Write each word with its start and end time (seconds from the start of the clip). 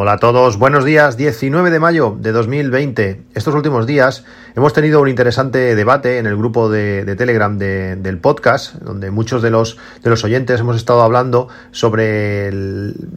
Hola 0.00 0.12
a 0.12 0.18
todos, 0.18 0.60
buenos 0.60 0.84
días, 0.84 1.16
19 1.16 1.72
de 1.72 1.80
mayo 1.80 2.16
de 2.20 2.30
2020. 2.30 3.24
Estos 3.34 3.52
últimos 3.52 3.84
días 3.84 4.24
hemos 4.54 4.72
tenido 4.72 5.00
un 5.00 5.08
interesante 5.08 5.74
debate 5.74 6.18
en 6.18 6.26
el 6.26 6.36
grupo 6.36 6.70
de, 6.70 7.16
Telegram 7.16 7.58
del 7.58 8.18
podcast, 8.18 8.76
donde 8.76 9.10
muchos 9.10 9.42
de 9.42 9.50
los, 9.50 9.76
de 10.04 10.10
los 10.10 10.22
oyentes 10.22 10.60
hemos 10.60 10.76
estado 10.76 11.02
hablando 11.02 11.48
sobre 11.72 12.52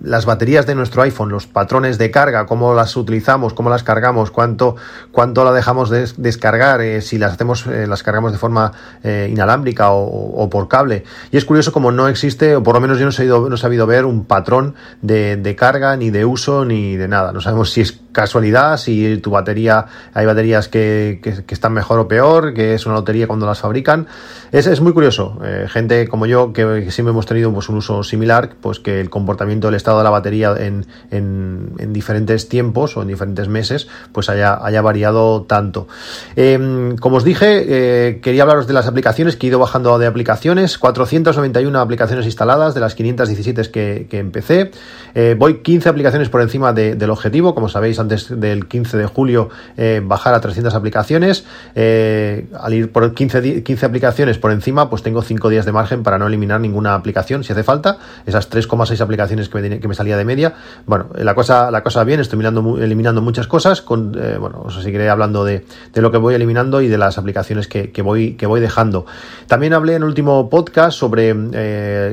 las 0.04 0.26
baterías 0.26 0.66
de 0.66 0.74
nuestro 0.74 1.04
iPhone, 1.04 1.30
los 1.30 1.46
patrones 1.46 2.00
de 2.00 2.10
carga, 2.10 2.48
cómo 2.48 2.74
las 2.74 2.98
utilizamos, 2.98 3.54
cómo 3.54 3.70
las 3.70 3.84
cargamos, 3.84 4.32
cuánto, 4.32 4.76
cuánto 5.12 5.46
la 5.46 5.52
dejamos 5.52 5.92
de, 5.92 6.10
descargar, 6.18 6.82
eh, 6.82 7.02
si 7.02 7.20
las 7.20 7.34
hacemos, 7.34 7.68
eh, 7.68 7.86
las 7.86 8.02
cargamos 8.02 8.32
de 8.32 8.40
forma 8.40 8.72
eh, 9.04 9.30
inalámbrica 9.32 9.92
o, 9.92 10.50
por 10.50 10.68
cable. 10.68 11.04
Y 11.30 11.38
es 11.38 11.46
curioso 11.46 11.72
como 11.72 11.92
no 11.92 12.08
existe, 12.08 12.56
o 12.56 12.64
por 12.64 12.74
lo 12.74 12.82
menos 12.82 12.98
yo 12.98 13.04
no 13.04 13.12
he 13.12 13.14
sabido, 13.14 13.48
no 13.48 13.54
he 13.54 13.60
sabido 13.60 13.86
ver 13.86 14.06
un 14.06 14.26
patrón 14.26 14.74
de, 15.04 15.38
de 15.38 15.56
carga 15.56 15.96
ni 15.96 16.10
de 16.10 16.26
uso 16.26 16.66
ni 16.72 16.98
de 16.98 17.08
nada. 17.08 17.32
No 17.32 17.42
sabemos 17.42 17.70
si 17.70 17.82
es 17.82 17.92
casualidad, 18.12 18.78
si 18.78 19.18
tu 19.18 19.32
batería, 19.32 19.86
hay 20.14 20.26
baterías 20.26 20.68
que, 20.68 21.20
que, 21.22 21.54
están 21.54 21.74
mejor 21.74 22.00
o 22.00 22.08
peor, 22.08 22.54
que 22.54 22.74
es 22.74 22.86
una 22.86 22.96
lotería 22.96 23.28
cuando 23.28 23.46
las 23.46 23.60
fabrican. 23.60 24.08
Es, 24.52 24.68
es 24.68 24.82
muy 24.82 24.94
curioso. 24.94 25.40
Eh, 25.44 25.68
gente 25.70 26.08
como 26.08 26.26
yo, 26.26 26.54
que, 26.54 26.92
siempre 26.92 27.12
hemos 27.12 27.26
tenido 27.26 27.54
pues, 27.54 27.70
un 27.70 27.78
uso 27.78 28.04
similar, 28.04 28.52
pues 28.60 28.80
que 28.80 29.00
el 29.00 29.10
comportamiento 29.10 29.68
del 29.68 29.76
estado 29.76 30.00
de 30.00 30.04
la 30.04 30.10
batería 30.10 30.54
en, 30.58 30.86
en, 31.10 31.74
en 31.78 31.94
diferentes 31.94 32.50
tiempos 32.50 32.98
o 32.98 33.02
en 33.02 33.08
diferentes 33.08 33.48
meses, 33.48 33.88
pues 34.12 34.30
haya, 34.30 34.60
haya 34.64 34.82
variado 34.82 35.44
tanto. 35.44 35.88
Em, 36.36 36.98
como 36.98 37.18
os 37.18 37.24
dije, 37.24 37.66
eh, 37.68 38.20
quería 38.22 38.44
hablaros 38.44 38.68
de 38.68 38.74
las 38.74 38.88
aplicaciones, 38.88 39.36
que 39.36 39.48
he 39.48 39.50
ido 39.50 39.60
bajando 39.60 39.98
de 39.98 40.08
aplicaciones, 40.08 40.78
491 40.78 41.80
aplicaciones 41.80 42.26
instaladas 42.26 42.74
de 42.74 42.82
las 42.82 42.96
517 42.96 43.72
que, 43.72 44.08
que 44.10 44.20
empecé. 44.20 44.72
Eh, 45.16 45.36
voy 45.38 45.60
15 45.60 45.90
aplicaciones 45.90 46.30
por 46.30 46.42
encima 46.42 46.74
del 46.74 47.10
objetivo, 47.10 47.54
como 47.54 47.70
sabéis, 47.70 48.00
antes 48.02 48.40
del 48.40 48.68
15 48.68 48.98
de 48.98 49.06
julio 49.06 49.50
eh, 49.78 50.02
bajar 50.04 50.34
a 50.34 50.42
300 50.42 50.74
aplicaciones. 50.76 51.46
Eh, 51.76 52.48
al 52.60 52.74
ir 52.74 52.92
por 52.92 53.14
15, 53.14 53.64
15 53.64 53.86
aplicaciones 53.86 54.38
por 54.38 54.52
encima, 54.52 54.90
pues 54.90 55.04
tengo 55.04 55.22
5 55.22 55.50
días 55.50 55.66
de 55.66 55.72
margen 55.72 56.04
para 56.04 56.18
no 56.18 56.28
eliminar 56.28 56.60
ninguna 56.60 56.94
aplicación 56.94 57.44
si 57.44 57.54
hace 57.54 57.64
falta. 57.64 57.98
Esas 58.26 58.50
3,6 58.52 59.00
aplicaciones 59.02 59.50
que 59.50 59.62
me, 59.62 59.80
que 59.80 59.88
me, 59.88 59.96
salía 59.96 60.18
de 60.18 60.26
media. 60.26 60.54
Bueno, 60.86 61.08
la 61.16 61.36
cosa, 61.36 61.72
la 61.72 61.84
cosa 61.84 62.04
bien, 62.04 62.20
estoy 62.20 62.38
eliminando, 62.40 62.78
eliminando 62.78 63.22
muchas 63.22 63.48
cosas. 63.48 63.82
Con, 63.82 64.18
eh, 64.20 64.38
bueno, 64.40 64.64
os 64.66 64.82
seguiré 64.82 65.10
hablando 65.10 65.46
de, 65.46 65.66
de, 65.94 66.02
lo 66.02 66.12
que 66.12 66.18
voy 66.18 66.36
eliminando 66.36 66.82
y 66.82 66.88
de 66.88 66.98
las 66.98 67.18
aplicaciones 67.18 67.68
que, 67.68 67.92
que, 67.92 68.02
voy, 68.02 68.34
que 68.34 68.46
voy 68.46 68.60
dejando. 68.60 69.06
También 69.48 69.74
hablé 69.74 69.96
en 69.96 70.04
el 70.04 70.08
último 70.10 70.50
podcast 70.50 70.98
sobre 70.98 71.32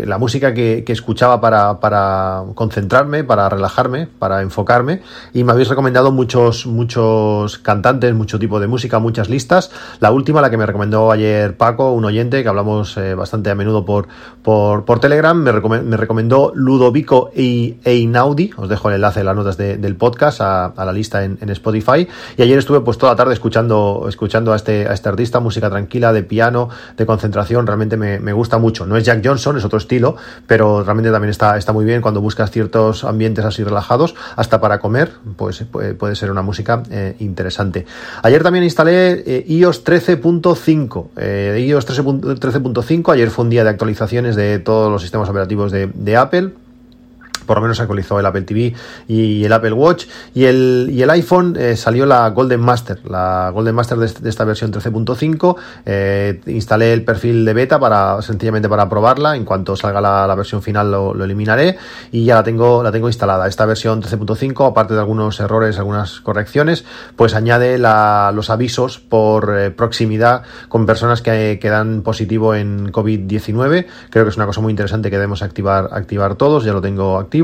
la 0.06 0.18
música 0.18 0.54
que, 0.54 0.84
que 0.84 0.92
escuchaba 0.92 1.40
para, 1.40 1.80
para 1.80 2.42
concentrarme, 2.54 3.24
para 3.24 3.48
relajarme, 3.48 4.06
para 4.18 4.42
enfocarme 4.42 5.00
y 5.32 5.44
me 5.44 5.52
habéis 5.52 5.68
recomendado 5.78 6.10
muchos, 6.10 6.66
muchos 6.66 7.58
cantantes, 7.58 8.12
mucho 8.12 8.40
tipo 8.40 8.58
de 8.58 8.66
música, 8.66 8.98
muchas 8.98 9.28
listas. 9.28 9.70
La 10.00 10.10
última, 10.10 10.40
la 10.40 10.50
que 10.50 10.56
me 10.56 10.66
recomendó 10.66 11.12
ayer 11.12 11.56
Paco, 11.56 11.92
un 11.92 12.04
oyente 12.04 12.42
que 12.42 12.48
hablamos 12.48 12.96
eh, 12.96 13.14
bastante 13.14 13.48
a 13.48 13.54
menudo 13.54 13.84
por, 13.84 14.08
por, 14.42 14.84
por 14.84 14.98
Telegram, 14.98 15.40
me, 15.40 15.52
me, 15.52 15.96
recomendó 15.96 16.50
Ludovico 16.52 17.30
e 17.32 17.78
Einaudi. 17.84 18.50
Os 18.56 18.68
dejo 18.68 18.88
el 18.88 18.96
enlace 18.96 19.20
en 19.20 19.26
las 19.26 19.36
notas 19.36 19.56
del 19.56 19.94
podcast 19.94 20.40
a, 20.40 20.72
la 20.76 20.92
lista 20.92 21.22
en, 21.22 21.48
Spotify. 21.50 22.08
Y 22.36 22.42
ayer 22.42 22.58
estuve 22.58 22.80
pues 22.80 22.98
toda 22.98 23.12
la 23.12 23.16
tarde 23.16 23.34
escuchando, 23.34 24.06
escuchando 24.08 24.52
a 24.52 24.56
este, 24.56 24.88
a 24.88 24.94
este 24.94 25.08
artista, 25.08 25.38
música 25.38 25.70
tranquila, 25.70 26.12
de 26.12 26.24
piano, 26.24 26.70
de 26.96 27.06
concentración. 27.06 27.68
Realmente 27.68 27.96
me, 27.96 28.18
me 28.18 28.32
gusta 28.32 28.58
mucho. 28.58 28.84
No 28.84 28.96
es 28.96 29.04
Jack 29.04 29.24
Johnson, 29.24 29.56
es 29.56 29.64
otro 29.64 29.78
estilo, 29.78 30.16
pero 30.48 30.82
realmente 30.82 31.12
también 31.12 31.30
está, 31.30 31.56
está 31.56 31.72
muy 31.72 31.84
bien 31.84 32.02
cuando 32.02 32.20
buscas 32.20 32.50
ciertos 32.50 33.04
ambientes 33.04 33.44
así 33.44 33.62
relajados, 33.62 34.16
hasta 34.34 34.60
para 34.60 34.80
comer, 34.80 35.12
pues 35.36 35.67
puede, 35.70 36.16
ser 36.16 36.30
una 36.30 36.42
música 36.42 36.82
eh, 36.90 37.16
interesante. 37.20 37.86
Ayer 38.22 38.42
también 38.42 38.64
instalé 38.64 39.22
eh, 39.26 39.44
iOS 39.48 39.84
13.5. 39.84 41.08
Eh, 41.16 41.64
iOS 41.66 41.86
13.5, 41.88 43.12
ayer 43.12 43.30
fue 43.30 43.44
un 43.44 43.50
día 43.50 43.64
de 43.64 43.70
actualizaciones 43.70 44.36
de 44.36 44.58
todos 44.58 44.90
los 44.90 45.02
sistemas 45.02 45.28
operativos 45.28 45.72
de 45.72 46.16
Apple 46.16 46.52
por 47.48 47.56
lo 47.56 47.62
menos 47.62 47.80
actualizó 47.80 48.20
el 48.20 48.26
Apple 48.26 48.42
TV 48.42 48.74
y 49.08 49.42
el 49.42 49.52
Apple 49.52 49.72
Watch. 49.72 50.04
Y 50.34 50.44
el, 50.44 50.90
y 50.92 51.02
el 51.02 51.10
iPhone 51.10 51.56
eh, 51.58 51.76
salió 51.76 52.04
la 52.04 52.28
Golden 52.28 52.60
Master, 52.60 53.00
la 53.08 53.50
Golden 53.52 53.74
Master 53.74 53.96
de, 53.96 54.28
esta 54.28 54.44
versión 54.44 54.70
13.5. 54.70 55.56
Eh, 55.86 56.40
instalé 56.46 56.92
el 56.92 57.04
perfil 57.04 57.46
de 57.46 57.54
beta 57.54 57.80
para 57.80 58.20
sencillamente 58.20 58.68
para 58.68 58.86
probarla. 58.88 59.34
En 59.34 59.46
cuanto 59.46 59.74
salga 59.76 60.00
la, 60.00 60.34
versión 60.34 60.60
final 60.62 60.90
lo, 60.90 61.24
eliminaré 61.24 61.78
y 62.12 62.26
ya 62.26 62.34
la 62.34 62.42
tengo, 62.42 62.82
la 62.82 62.92
tengo 62.92 63.08
instalada. 63.08 63.48
Esta 63.48 63.64
versión 63.64 64.02
13.5, 64.02 64.68
aparte 64.68 64.92
de 64.92 65.00
algunos 65.00 65.40
errores, 65.40 65.78
algunas 65.78 66.20
correcciones, 66.20 66.84
pues 67.16 67.34
añade 67.34 67.78
los 67.78 68.50
avisos 68.50 68.98
por 68.98 69.56
eh, 69.58 69.70
proximidad 69.70 70.42
con 70.68 70.84
personas 70.84 71.22
que, 71.22 71.58
que 71.60 71.70
dan 71.70 72.02
positivo 72.02 72.54
en 72.54 72.92
COVID-19. 72.92 73.86
Creo 74.10 74.24
que 74.24 74.30
es 74.30 74.36
una 74.36 74.44
cosa 74.44 74.60
muy 74.60 74.70
interesante 74.70 75.08
que 75.08 75.16
debemos 75.16 75.40
activar, 75.40 75.88
activar 75.92 76.34
todos. 76.34 76.64
Ya 76.64 76.74
lo 76.74 76.82
tengo 76.82 77.16
activo 77.16 77.37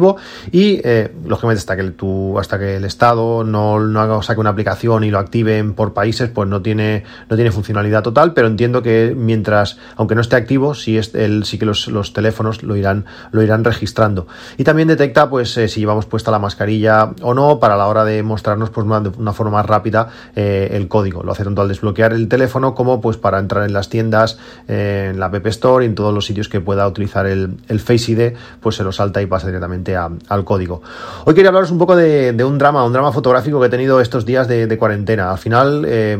y 0.51 0.81
eh, 0.85 1.13
lógicamente 1.27 1.59
hasta 1.59 1.77
que 1.77 1.85
tú, 1.91 2.39
hasta 2.39 2.59
que 2.59 2.77
el 2.77 2.85
Estado 2.85 3.45
no, 3.45 3.81
no 3.81 4.23
saque 4.23 4.41
una 4.41 4.51
aplicación 4.51 5.05
y 5.05 5.11
lo 5.11 5.19
activen 5.19 5.75
por 5.75 5.95
países, 5.95 6.31
pues 6.31 6.49
no 6.49 6.63
tiene, 6.63 7.05
no 7.29 7.37
tiene 7.37 7.51
funcionalidad 7.51 8.03
total, 8.03 8.35
pero 8.35 8.49
entiendo 8.49 8.83
que 8.83 9.15
mientras, 9.17 9.79
aunque 9.97 10.15
no 10.15 10.21
esté 10.21 10.37
activo, 10.37 10.75
sí, 10.75 10.99
es 10.99 11.15
el, 11.15 11.45
sí 11.45 11.59
que 11.59 11.67
los, 11.67 11.89
los 11.89 12.13
teléfonos 12.13 12.63
lo 12.63 12.77
irán, 12.77 13.05
lo 13.33 13.43
irán 13.43 13.65
registrando. 13.65 14.27
Y 14.57 14.65
también 14.65 14.89
detecta 14.89 15.29
pues 15.31 15.57
eh, 15.57 15.69
si 15.69 15.81
llevamos 15.81 16.07
puesta 16.07 16.31
la 16.31 16.39
mascarilla 16.39 17.13
o 17.23 17.35
no 17.35 17.61
para 17.61 17.77
la 17.77 17.87
hora 17.87 18.05
de 18.05 18.23
mostrarnos 18.23 18.71
pues 18.71 18.87
de 18.87 19.13
una 19.19 19.33
forma 19.33 19.53
más 19.53 19.67
rápida 19.67 20.09
eh, 20.37 20.71
el 20.73 20.89
código. 20.89 21.23
Lo 21.23 21.33
hace 21.33 21.45
tanto 21.45 21.63
al 21.63 21.69
desbloquear 21.69 22.13
el 22.13 22.29
teléfono 22.29 22.75
como 22.75 23.01
pues 23.01 23.17
para 23.17 23.39
entrar 23.39 23.65
en 23.65 23.73
las 23.73 23.89
tiendas, 23.89 24.39
en 24.67 25.19
la 25.19 25.27
App 25.27 25.47
Store 25.47 25.85
y 25.85 25.89
en 25.89 25.95
todos 25.95 26.13
los 26.13 26.27
sitios 26.27 26.49
que 26.49 26.61
pueda 26.61 26.87
utilizar 26.87 27.27
el, 27.27 27.57
el 27.69 27.81
Face 27.81 28.13
ID, 28.13 28.33
pues 28.61 28.77
se 28.77 28.85
lo 28.85 28.93
salta 28.93 29.23
y 29.23 29.27
pasa 29.27 29.47
directamente 29.47 29.84
al 29.97 30.45
código. 30.45 30.83
Hoy 31.25 31.35
quería 31.35 31.49
hablaros 31.49 31.71
un 31.71 31.79
poco 31.79 31.97
de, 31.97 32.45
un 32.45 32.59
drama, 32.59 32.85
un 32.85 32.93
drama 32.93 33.13
fotográfico 33.13 33.61
que 33.61 33.67
he 33.67 33.71
tenido 33.71 34.01
estos 34.01 34.25
días 34.25 34.49
de, 34.49 34.79
cuarentena. 34.79 35.31
Al 35.31 35.39
final... 35.39 35.85
Eh, 35.87 36.19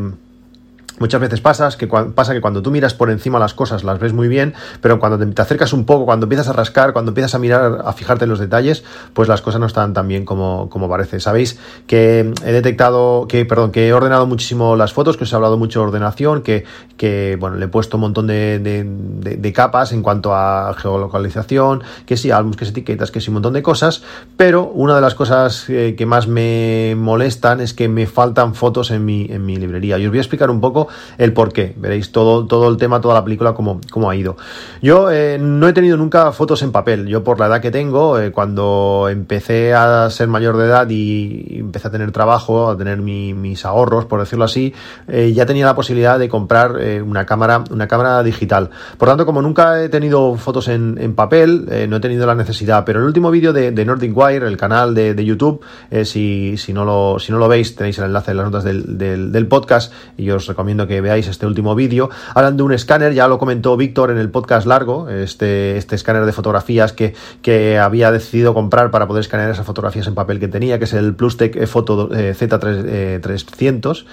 Muchas 0.97 1.19
veces 1.19 1.41
pasas 1.41 1.75
que 1.75 1.87
pasa 1.87 2.33
que 2.33 2.39
cuando 2.39 2.61
tú 2.61 2.71
miras 2.71 2.93
por 2.93 3.09
encima 3.09 3.37
las 3.37 3.53
cosas 3.53 3.83
las 3.83 3.99
ves 3.99 4.13
muy 4.13 4.29
bien, 4.29 4.53
pero 4.79 4.97
cuando 4.97 5.17
te, 5.17 5.41
acercas 5.41 5.73
un 5.73 5.85
poco, 5.85 6.05
cuando 6.05 6.25
empiezas 6.25 6.47
a 6.47 6.53
rascar, 6.53 6.93
cuando 6.93 7.11
empiezas 7.11 7.35
a 7.35 7.39
mirar, 7.39 7.81
a 7.83 7.91
fijarte 7.91 8.23
en 8.23 8.29
los 8.29 8.39
detalles, 8.39 8.85
pues 9.13 9.27
las 9.27 9.41
cosas 9.41 9.59
no 9.59 9.67
están 9.67 9.93
tan 9.93 10.07
bien 10.07 10.23
como, 10.23 10.69
como 10.69 10.87
parece. 10.87 11.19
Sabéis 11.19 11.59
que 11.85 12.33
he 12.45 12.51
detectado, 12.51 13.27
que, 13.27 13.45
perdón, 13.45 13.71
que 13.71 13.89
he 13.89 13.93
ordenado 13.93 14.25
muchísimo 14.25 14.77
las 14.77 14.93
fotos, 14.93 15.17
que 15.17 15.25
os 15.25 15.33
he 15.33 15.35
hablado 15.35 15.57
mucho 15.57 15.81
de 15.81 15.87
ordenación, 15.87 16.41
que, 16.41 16.63
que 16.95 17.35
bueno, 17.41 17.57
le 17.57 17.65
he 17.65 17.69
puesto 17.69 17.97
un 17.97 18.01
montón 18.01 18.27
de, 18.27 18.59
de, 18.59 19.53
capas 19.53 19.91
en 19.91 20.01
cuanto 20.01 20.33
a 20.33 20.73
geolocalización, 20.77 21.83
que 22.05 22.15
sí 22.15 22.31
álbumes, 22.31 22.57
que 22.57 22.65
sí 22.65 22.71
etiquetas, 22.71 23.11
que 23.11 23.19
sí 23.19 23.29
un 23.29 23.35
montón 23.35 23.53
de 23.53 23.61
cosas, 23.61 24.03
pero 24.37 24.63
una 24.63 24.95
de 24.95 25.01
las 25.01 25.15
cosas 25.15 25.69
eh, 25.69 25.95
que 25.97 26.05
más 26.05 26.27
me 26.27 26.95
molestan 26.97 27.59
es 27.59 27.73
que 27.73 27.87
me 27.89 28.07
faltan 28.07 28.55
fotos 28.55 28.91
en 28.91 29.03
mi, 29.03 29.27
en 29.29 29.45
mi 29.45 29.57
librería. 29.57 29.97
Y 29.97 30.05
os 30.05 30.11
voy 30.11 30.19
a 30.19 30.21
explicar 30.21 30.49
un 30.49 30.61
poco 30.61 30.84
el 31.17 31.33
por 31.33 31.53
qué. 31.53 31.73
Veréis 31.77 32.11
todo, 32.11 32.45
todo 32.45 32.69
el 32.69 32.77
tema, 32.77 33.01
toda 33.01 33.13
la 33.13 33.23
película, 33.23 33.53
cómo, 33.53 33.81
cómo 33.91 34.09
ha 34.09 34.15
ido. 34.15 34.37
Yo 34.81 35.11
eh, 35.11 35.37
no 35.39 35.67
he 35.67 35.73
tenido 35.73 35.97
nunca 35.97 36.31
fotos 36.31 36.61
en 36.61 36.71
papel. 36.71 37.07
Yo 37.07 37.23
por 37.23 37.39
la 37.39 37.47
edad 37.47 37.61
que 37.61 37.71
tengo, 37.71 38.19
eh, 38.19 38.31
cuando 38.31 39.07
empecé 39.09 39.73
a 39.73 40.09
ser 40.09 40.27
mayor 40.27 40.57
de 40.57 40.65
edad 40.65 40.89
y 40.89 41.59
empecé 41.59 41.87
a 41.87 41.91
tener 41.91 42.11
trabajo, 42.11 42.69
a 42.69 42.77
tener 42.77 42.99
mis 42.99 43.65
ahorros, 43.65 44.05
por 44.05 44.19
decirlo 44.19 44.45
así, 44.45 44.73
eh, 45.07 45.33
ya 45.33 45.45
tenía 45.45 45.65
la 45.65 45.75
posibilidad 45.75 46.19
de 46.19 46.29
comprar 46.29 46.75
una 47.05 47.25
cámara, 47.25 47.63
una 47.71 47.87
cámara 47.87 48.21
digital. 48.23 48.69
Por 48.97 49.07
tanto, 49.07 49.25
como 49.25 49.41
nunca 49.41 49.83
he 49.83 49.89
tenido 49.89 50.35
fotos 50.35 50.67
en, 50.67 51.15
papel, 51.15 51.65
no 51.89 51.97
he 51.97 51.99
tenido 51.99 52.25
la 52.25 52.35
necesidad. 52.35 52.83
Pero 52.85 52.99
el 52.99 53.05
último 53.05 53.31
vídeo 53.31 53.53
de, 53.53 53.85
Nordic 53.85 54.15
Wire, 54.15 54.47
el 54.47 54.57
canal 54.57 54.93
de, 54.93 55.25
YouTube, 55.25 55.61
si, 56.03 56.57
si, 56.57 56.73
no 56.73 56.85
lo, 56.85 57.19
si 57.19 57.31
no 57.31 57.37
lo 57.37 57.47
veis, 57.47 57.75
tenéis 57.75 57.97
el 57.99 58.05
enlace 58.05 58.31
en 58.31 58.37
las 58.37 58.51
notas 58.51 58.63
del 58.63 59.47
podcast 59.47 59.93
y 60.17 60.29
os 60.29 60.47
recomiendo 60.47 60.74
que 60.87 61.01
veáis 61.01 61.27
este 61.27 61.45
último 61.45 61.75
vídeo. 61.75 62.09
Hablan 62.33 62.57
de 62.57 62.63
un 62.63 62.73
escáner, 62.73 63.13
ya 63.13 63.27
lo 63.27 63.37
comentó 63.37 63.77
Víctor 63.77 64.11
en 64.11 64.17
el 64.17 64.29
podcast 64.29 64.67
largo, 64.67 65.09
este, 65.09 65.77
este 65.77 65.95
escáner 65.95 66.25
de 66.25 66.31
fotografías 66.31 66.93
que, 66.93 67.15
que 67.41 67.79
había 67.79 68.11
decidido 68.11 68.53
comprar 68.53 68.91
para 68.91 69.07
poder 69.07 69.21
escanear 69.21 69.49
esas 69.49 69.65
fotografías 69.65 70.07
en 70.07 70.15
papel 70.15 70.39
que 70.39 70.47
tenía, 70.47 70.77
que 70.77 70.85
es 70.85 70.93
el 70.93 71.15
Plustech 71.15 71.65
Photo 71.67 72.09
Z300. 72.09 74.05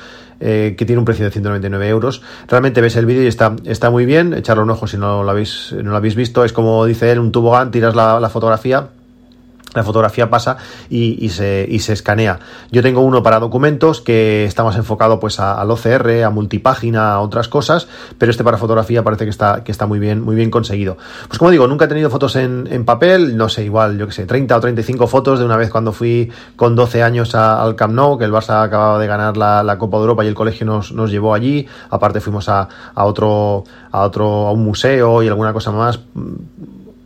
Eh, 0.45 0.75
que 0.77 0.85
tiene 0.85 0.99
un 0.99 1.05
precio 1.05 1.25
de 1.25 1.31
199 1.31 1.89
euros. 1.89 2.21
Realmente 2.49 2.81
ves 2.81 2.97
el 2.97 3.07
vídeo 3.07 3.23
y 3.23 3.29
está, 3.29 3.55
está 3.65 3.91
muy 3.91 4.07
bien, 4.07 4.35
echarle 4.35 4.65
un 4.65 4.71
ojo 4.71 4.89
si 4.89 4.97
no 4.97 5.23
lo 5.23 5.31
habéis, 5.31 5.73
no 5.73 5.93
lo 5.93 5.97
habéis 5.97 6.17
visto. 6.17 6.45
Es 6.45 6.53
como 6.53 6.85
dice 6.85 7.13
él, 7.13 7.21
un 7.21 7.31
tubogán, 7.31 7.71
tiras 7.71 7.95
la, 7.95 8.19
la 8.19 8.29
fotografía 8.29 8.89
la 9.75 9.83
fotografía 9.83 10.31
pasa 10.31 10.57
y, 10.91 11.29
se, 11.31 11.67
y, 11.69 11.79
se, 11.81 11.93
escanea. 11.93 12.39
Yo 12.71 12.83
tengo 12.83 13.01
uno 13.01 13.23
para 13.23 13.41
documentos 13.41 14.01
que 14.01 14.45
está 14.45 14.65
más 14.65 14.77
enfocado 14.77 15.19
pues 15.21 15.41
al 15.41 15.71
OCR, 15.71 16.25
a 16.25 16.31
multipágina, 16.31 17.13
a 17.13 17.21
otras 17.21 17.49
cosas, 17.49 17.89
pero 18.19 18.31
este 18.31 18.45
para 18.45 18.59
fotografía 18.59 19.03
parece 19.03 19.25
que 19.25 19.31
está, 19.31 19.65
que 19.65 19.73
está 19.73 19.87
muy 19.87 19.99
bien, 19.99 20.23
muy 20.23 20.37
bien 20.37 20.51
conseguido. 20.51 20.97
Pues 21.29 21.39
como 21.39 21.51
digo, 21.51 21.67
nunca 21.67 21.87
he 21.87 21.89
tenido 21.89 22.11
fotos 22.11 22.37
en, 22.37 22.69
en 22.71 22.85
papel, 22.85 23.37
no 23.37 23.49
sé, 23.49 23.65
igual, 23.65 23.99
yo 23.99 24.07
que 24.07 24.13
sé, 24.13 24.27
30 24.27 24.57
o 24.57 24.61
35 24.61 25.07
fotos 25.07 25.39
de 25.39 25.45
una 25.45 25.57
vez 25.57 25.71
cuando 25.71 25.93
fui 25.93 26.31
con 26.57 26.75
12 26.77 27.03
años 27.03 27.35
al 27.35 27.77
Camp 27.77 27.95
Nou, 27.95 28.19
que 28.19 28.25
el 28.25 28.33
Barça 28.33 28.63
acababa 28.63 28.99
de 28.99 29.07
ganar 29.07 29.37
la, 29.37 29.63
la 29.63 29.79
Copa 29.79 29.97
de 29.99 30.03
Europa 30.03 30.25
y 30.25 30.29
el 30.29 30.35
colegio 30.35 30.67
nos, 30.67 30.93
nos 30.93 31.11
llevó 31.11 31.35
allí. 31.35 31.67
Aparte 31.91 32.21
fuimos 32.21 32.49
a, 32.49 32.69
a 32.95 33.05
otro, 33.05 33.65
a 33.91 34.03
otro, 34.03 34.47
a 34.49 34.53
un 34.53 34.65
museo 34.65 35.23
y 35.23 35.29
alguna 35.29 35.53
cosa 35.53 35.71
más 35.71 36.01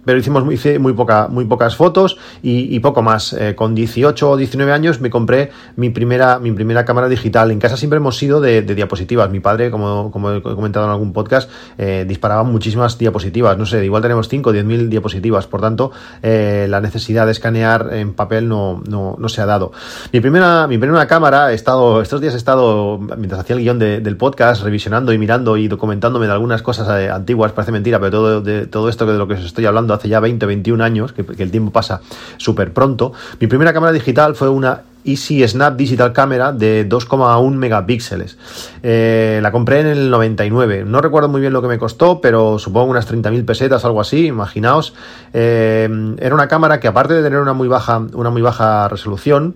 pero 0.06 0.18
hicimos 0.18 0.44
muy, 0.44 0.92
poca, 0.92 1.26
muy 1.28 1.44
pocas 1.44 1.74
fotos 1.74 2.16
y, 2.40 2.78
poco 2.78 3.02
más. 3.02 3.32
Eh, 3.32 3.54
con 3.56 3.74
18 3.74 4.30
o 4.30 4.36
19 4.36 4.72
años 4.72 5.00
me 5.00 5.10
compré 5.10 5.50
mi 5.74 5.90
primera, 5.90 6.38
mi 6.38 6.52
primera 6.52 6.84
cámara 6.84 7.08
digital. 7.08 7.50
En 7.50 7.58
casa 7.58 7.76
siempre 7.76 7.96
hemos 7.96 8.16
sido 8.16 8.40
de, 8.40 8.62
diapositivas. 8.62 9.28
Mi 9.30 9.40
padre, 9.40 9.70
como, 9.70 10.12
como, 10.12 10.30
he 10.30 10.40
comentado 10.40 10.86
en 10.86 10.92
algún 10.92 11.12
podcast, 11.12 11.50
eh, 11.76 12.04
disparaba 12.06 12.44
muchísimas 12.44 12.96
diapositivas. 12.98 13.58
No 13.58 13.66
sé, 13.66 13.84
igual 13.84 14.00
tenemos 14.00 14.28
5 14.28 14.48
o 14.48 14.52
10 14.52 14.64
mil 14.64 14.88
diapositivas. 14.88 15.48
Por 15.48 15.60
tanto, 15.60 15.90
eh, 16.22 16.66
la 16.70 16.80
necesidad 16.80 17.26
de 17.26 17.32
escanear 17.32 17.88
en 17.92 18.14
papel 18.14 18.48
no, 18.48 18.82
no, 18.88 19.16
no, 19.18 19.28
se 19.28 19.42
ha 19.42 19.46
dado. 19.46 19.72
Mi 20.12 20.20
primera, 20.20 20.68
mi 20.68 20.78
primera 20.78 21.08
cámara, 21.08 21.50
he 21.50 21.56
estado, 21.56 22.00
estos 22.00 22.20
días 22.20 22.34
he 22.34 22.36
estado, 22.36 22.98
mientras 22.98 23.40
hacía 23.40 23.56
el 23.56 23.62
guion 23.62 23.80
del 23.80 24.16
podcast, 24.16 24.62
revisionando 24.62 25.12
y 25.12 25.18
mirando 25.18 25.56
y 25.56 25.66
documentándome 25.66 26.26
de 26.26 26.32
algunas 26.32 26.62
cosas 26.62 26.88
antiguas. 27.10 27.50
Parece 27.50 27.72
mentira, 27.72 27.98
pero 27.98 28.12
todo, 28.12 28.40
de, 28.40 28.68
todo 28.68 28.88
esto 28.88 29.04
de 29.04 29.18
lo 29.18 29.26
que 29.26 29.34
os 29.34 29.44
estoy 29.44 29.66
hablando 29.66 29.95
hace 29.96 30.08
ya 30.08 30.20
20, 30.20 30.46
21 30.46 30.82
años, 30.82 31.12
que, 31.12 31.24
el 31.42 31.50
tiempo 31.50 31.72
pasa 31.72 32.00
súper 32.36 32.72
pronto. 32.72 33.12
Mi 33.40 33.46
primera 33.46 33.72
cámara 33.72 33.92
digital 33.92 34.34
fue 34.34 34.48
una 34.48 34.82
Easy 35.04 35.46
Snap 35.46 35.76
Digital 35.76 36.12
Camera 36.12 36.52
de 36.52 36.88
2,1 36.88 37.54
megapíxeles. 37.54 38.38
Eh, 38.82 39.38
la 39.42 39.52
compré 39.52 39.80
en 39.80 39.86
el 39.86 40.10
99. 40.10 40.84
No 40.84 41.00
recuerdo 41.00 41.28
muy 41.28 41.40
bien 41.40 41.52
lo 41.52 41.62
que 41.62 41.68
me 41.68 41.78
costó, 41.78 42.20
pero 42.20 42.58
supongo 42.58 42.90
unas 42.90 43.10
30.000 43.10 43.44
pesetas, 43.44 43.84
algo 43.84 44.00
así, 44.00 44.26
imaginaos. 44.26 44.94
Eh, 45.32 45.88
era 46.18 46.34
una 46.34 46.48
cámara 46.48 46.80
que 46.80 46.88
aparte 46.88 47.14
de 47.14 47.22
tener 47.22 47.38
una 47.38 47.52
muy 47.52 47.68
baja, 47.68 48.02
una 48.12 48.30
muy 48.30 48.42
baja 48.42 48.88
resolución, 48.88 49.54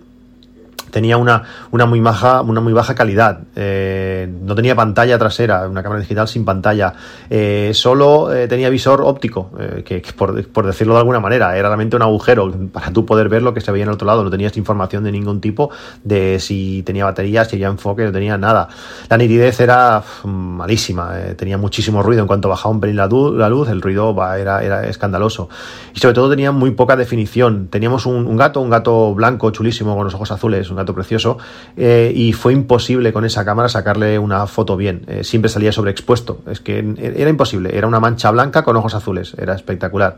tenía 0.91 1.17
una, 1.17 1.43
una, 1.71 1.85
muy, 1.85 1.99
baja, 1.99 2.41
una 2.41 2.61
muy 2.61 2.73
baja 2.73 2.93
calidad. 2.93 3.39
Eh, 3.55 4.31
no 4.43 4.53
tenía 4.53 4.75
pantalla 4.75 5.17
trasera, 5.17 5.67
una 5.67 5.81
cámara 5.81 6.01
digital 6.01 6.27
sin 6.27 6.45
pantalla. 6.45 6.93
Eh, 7.29 7.71
solo 7.73 8.31
eh, 8.33 8.47
tenía 8.47 8.69
visor 8.69 9.01
óptico, 9.01 9.51
que, 9.85 10.03
por, 10.15 10.45
por, 10.49 10.65
decirlo 10.65 10.93
de 10.93 10.99
alguna 10.99 11.19
manera, 11.19 11.57
era 11.57 11.69
realmente 11.69 11.95
un 11.95 12.01
agujero 12.01 12.51
para 12.71 12.91
tú 12.91 13.05
poder 13.05 13.29
ver 13.29 13.41
lo 13.41 13.53
que 13.53 13.61
se 13.61 13.71
veía 13.71 13.83
en 13.83 13.89
el 13.89 13.95
otro 13.95 14.05
lado. 14.05 14.23
No 14.23 14.29
tenías 14.29 14.55
información 14.57 15.03
de 15.03 15.11
ningún 15.11 15.41
tipo 15.41 15.71
de 16.03 16.39
si 16.39 16.83
tenía 16.83 17.05
batería, 17.05 17.45
si 17.45 17.55
había 17.55 17.67
enfoque, 17.67 18.03
no 18.03 18.11
tenía 18.11 18.37
nada. 18.37 18.67
La 19.09 19.17
nitidez 19.17 19.59
era 19.59 20.03
malísima, 20.25 21.13
tenía 21.37 21.57
muchísimo 21.57 22.03
ruido. 22.03 22.21
En 22.21 22.27
cuanto 22.27 22.49
bajaba 22.49 22.75
un 22.75 22.81
pelín 22.81 22.97
la, 22.97 23.07
luz, 23.07 23.69
el 23.69 23.81
ruido 23.81 24.15
era, 24.35 24.61
era 24.63 24.87
escandaloso. 24.87 25.49
Y 25.95 25.99
sobre 25.99 26.13
todo 26.13 26.29
tenía 26.29 26.51
muy 26.51 26.71
poca 26.71 26.95
definición. 26.95 27.67
Teníamos 27.69 28.05
un, 28.05 28.27
un 28.27 28.37
gato, 28.37 28.59
un 28.59 28.69
gato 28.69 29.13
blanco 29.13 29.51
chulísimo 29.51 29.95
con 29.95 30.03
los 30.03 30.13
ojos 30.13 30.31
azules, 30.31 30.69
un 30.69 30.80
precioso, 30.85 31.37
eh, 31.77 32.11
y 32.15 32.33
fue 32.33 32.53
imposible 32.53 33.13
con 33.13 33.25
esa 33.25 33.45
cámara 33.45 33.69
sacarle 33.69 34.17
una 34.19 34.47
foto 34.47 34.75
bien. 34.75 35.03
Eh, 35.07 35.23
siempre 35.23 35.49
salía 35.49 35.71
sobreexpuesto. 35.71 36.41
Es 36.49 36.59
que 36.59 36.79
era 36.99 37.29
imposible. 37.29 37.75
Era 37.75 37.87
una 37.87 37.99
mancha 37.99 38.31
blanca 38.31 38.63
con 38.63 38.75
ojos 38.75 38.93
azules. 38.93 39.35
Era 39.37 39.53
espectacular. 39.55 40.17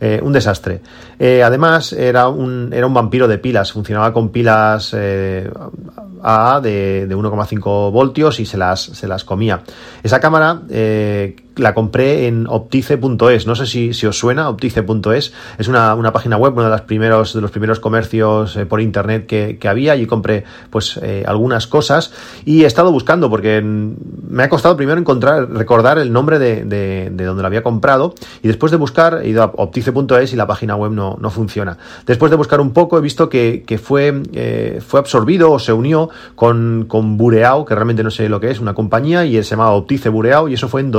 Eh, 0.00 0.20
un 0.22 0.32
desastre. 0.32 0.80
además, 1.44 1.92
era 1.92 2.28
un, 2.28 2.72
era 2.72 2.86
un 2.86 2.94
vampiro 2.94 3.28
de 3.28 3.38
pilas. 3.38 3.72
Funcionaba 3.72 4.12
con 4.12 4.30
pilas 4.30 4.92
de, 4.92 5.50
de 6.22 7.16
1,5 7.16 7.92
voltios 7.92 8.40
y 8.40 8.46
se 8.46 8.56
las, 8.56 8.82
se 8.82 9.08
las 9.08 9.24
comía. 9.24 9.62
Esa 10.02 10.20
cámara 10.20 10.60
la 11.56 11.74
compré 11.74 12.26
en 12.26 12.46
optice.es. 12.48 13.46
No 13.46 13.54
sé 13.54 13.66
si, 13.66 13.92
si, 13.94 14.06
os 14.06 14.18
suena, 14.18 14.48
optice.es. 14.48 15.32
Es 15.58 15.68
una, 15.68 15.94
una, 15.94 16.12
página 16.12 16.36
web, 16.36 16.52
uno 16.54 16.64
de, 16.64 16.70
los 16.70 16.82
primeros, 16.82 17.34
de 17.34 17.40
los 17.40 17.50
primeros 17.50 17.80
comercios 17.80 18.58
por 18.68 18.80
internet 18.80 19.26
que, 19.26 19.58
que 19.58 19.68
había. 19.68 19.96
Y 19.96 20.06
compré 20.06 20.44
pues 20.70 20.98
eh, 21.02 21.24
algunas 21.26 21.66
cosas 21.66 22.12
y 22.44 22.64
he 22.64 22.66
estado 22.66 22.92
buscando 22.92 23.30
porque 23.30 23.62
me 23.62 24.42
ha 24.42 24.48
costado 24.48 24.76
primero 24.76 24.98
encontrar, 24.98 25.50
recordar 25.50 25.98
el 25.98 26.12
nombre 26.12 26.38
de, 26.38 26.64
de, 26.64 27.10
donde 27.10 27.42
lo 27.42 27.46
había 27.46 27.62
comprado 27.62 28.14
y 28.42 28.48
después 28.48 28.72
de 28.72 28.78
buscar 28.78 29.20
he 29.22 29.28
ido 29.28 29.42
a 29.42 29.52
optice.es 29.56 30.32
y 30.32 30.36
la 30.36 30.46
página 30.46 30.76
web 30.76 30.92
no, 30.92 31.16
no, 31.20 31.30
funciona. 31.30 31.78
Después 32.06 32.30
de 32.30 32.36
buscar 32.36 32.60
un 32.60 32.72
poco 32.72 32.98
he 32.98 33.00
visto 33.00 33.28
que, 33.28 33.64
que 33.66 33.78
fue, 33.78 34.22
eh, 34.32 34.80
fue 34.86 35.00
absorbido 35.00 35.52
o 35.52 35.58
se 35.58 35.72
unió 35.72 36.10
con, 36.34 36.86
con 36.88 37.16
Bureau, 37.16 37.64
que 37.64 37.74
realmente 37.74 38.02
no 38.02 38.10
sé 38.10 38.28
lo 38.28 38.40
que 38.40 38.50
es, 38.50 38.60
una 38.60 38.74
compañía 38.74 39.24
y 39.24 39.34
se 39.42 39.50
llamaba 39.50 39.72
Optice 39.72 40.08
Bureau 40.08 40.48
y 40.48 40.54
eso 40.54 40.68
fue 40.68 40.80
en 40.80 40.90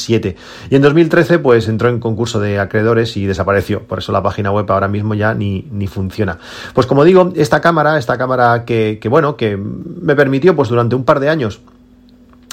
2007. 0.00 0.36
Y 0.70 0.76
en 0.76 0.82
2013 0.82 1.38
pues 1.38 1.68
entró 1.68 1.88
en 1.88 2.00
concurso 2.00 2.40
de 2.40 2.58
acreedores 2.58 3.16
y 3.16 3.26
desapareció. 3.26 3.82
Por 3.82 3.98
eso 3.98 4.12
la 4.12 4.22
página 4.22 4.50
web 4.50 4.70
ahora 4.70 4.88
mismo 4.88 5.14
ya 5.14 5.34
ni, 5.34 5.66
ni 5.70 5.86
funciona. 5.86 6.38
Pues 6.74 6.86
como 6.86 7.04
digo, 7.04 7.32
esta 7.36 7.60
cámara, 7.60 7.98
esta 7.98 8.18
cámara 8.18 8.64
que, 8.64 8.98
que, 9.00 9.08
bueno, 9.08 9.36
que 9.36 9.56
me 9.56 10.16
permitió 10.16 10.56
pues 10.56 10.68
durante 10.68 10.94
un 10.94 11.04
par 11.04 11.20
de 11.20 11.28
años 11.28 11.60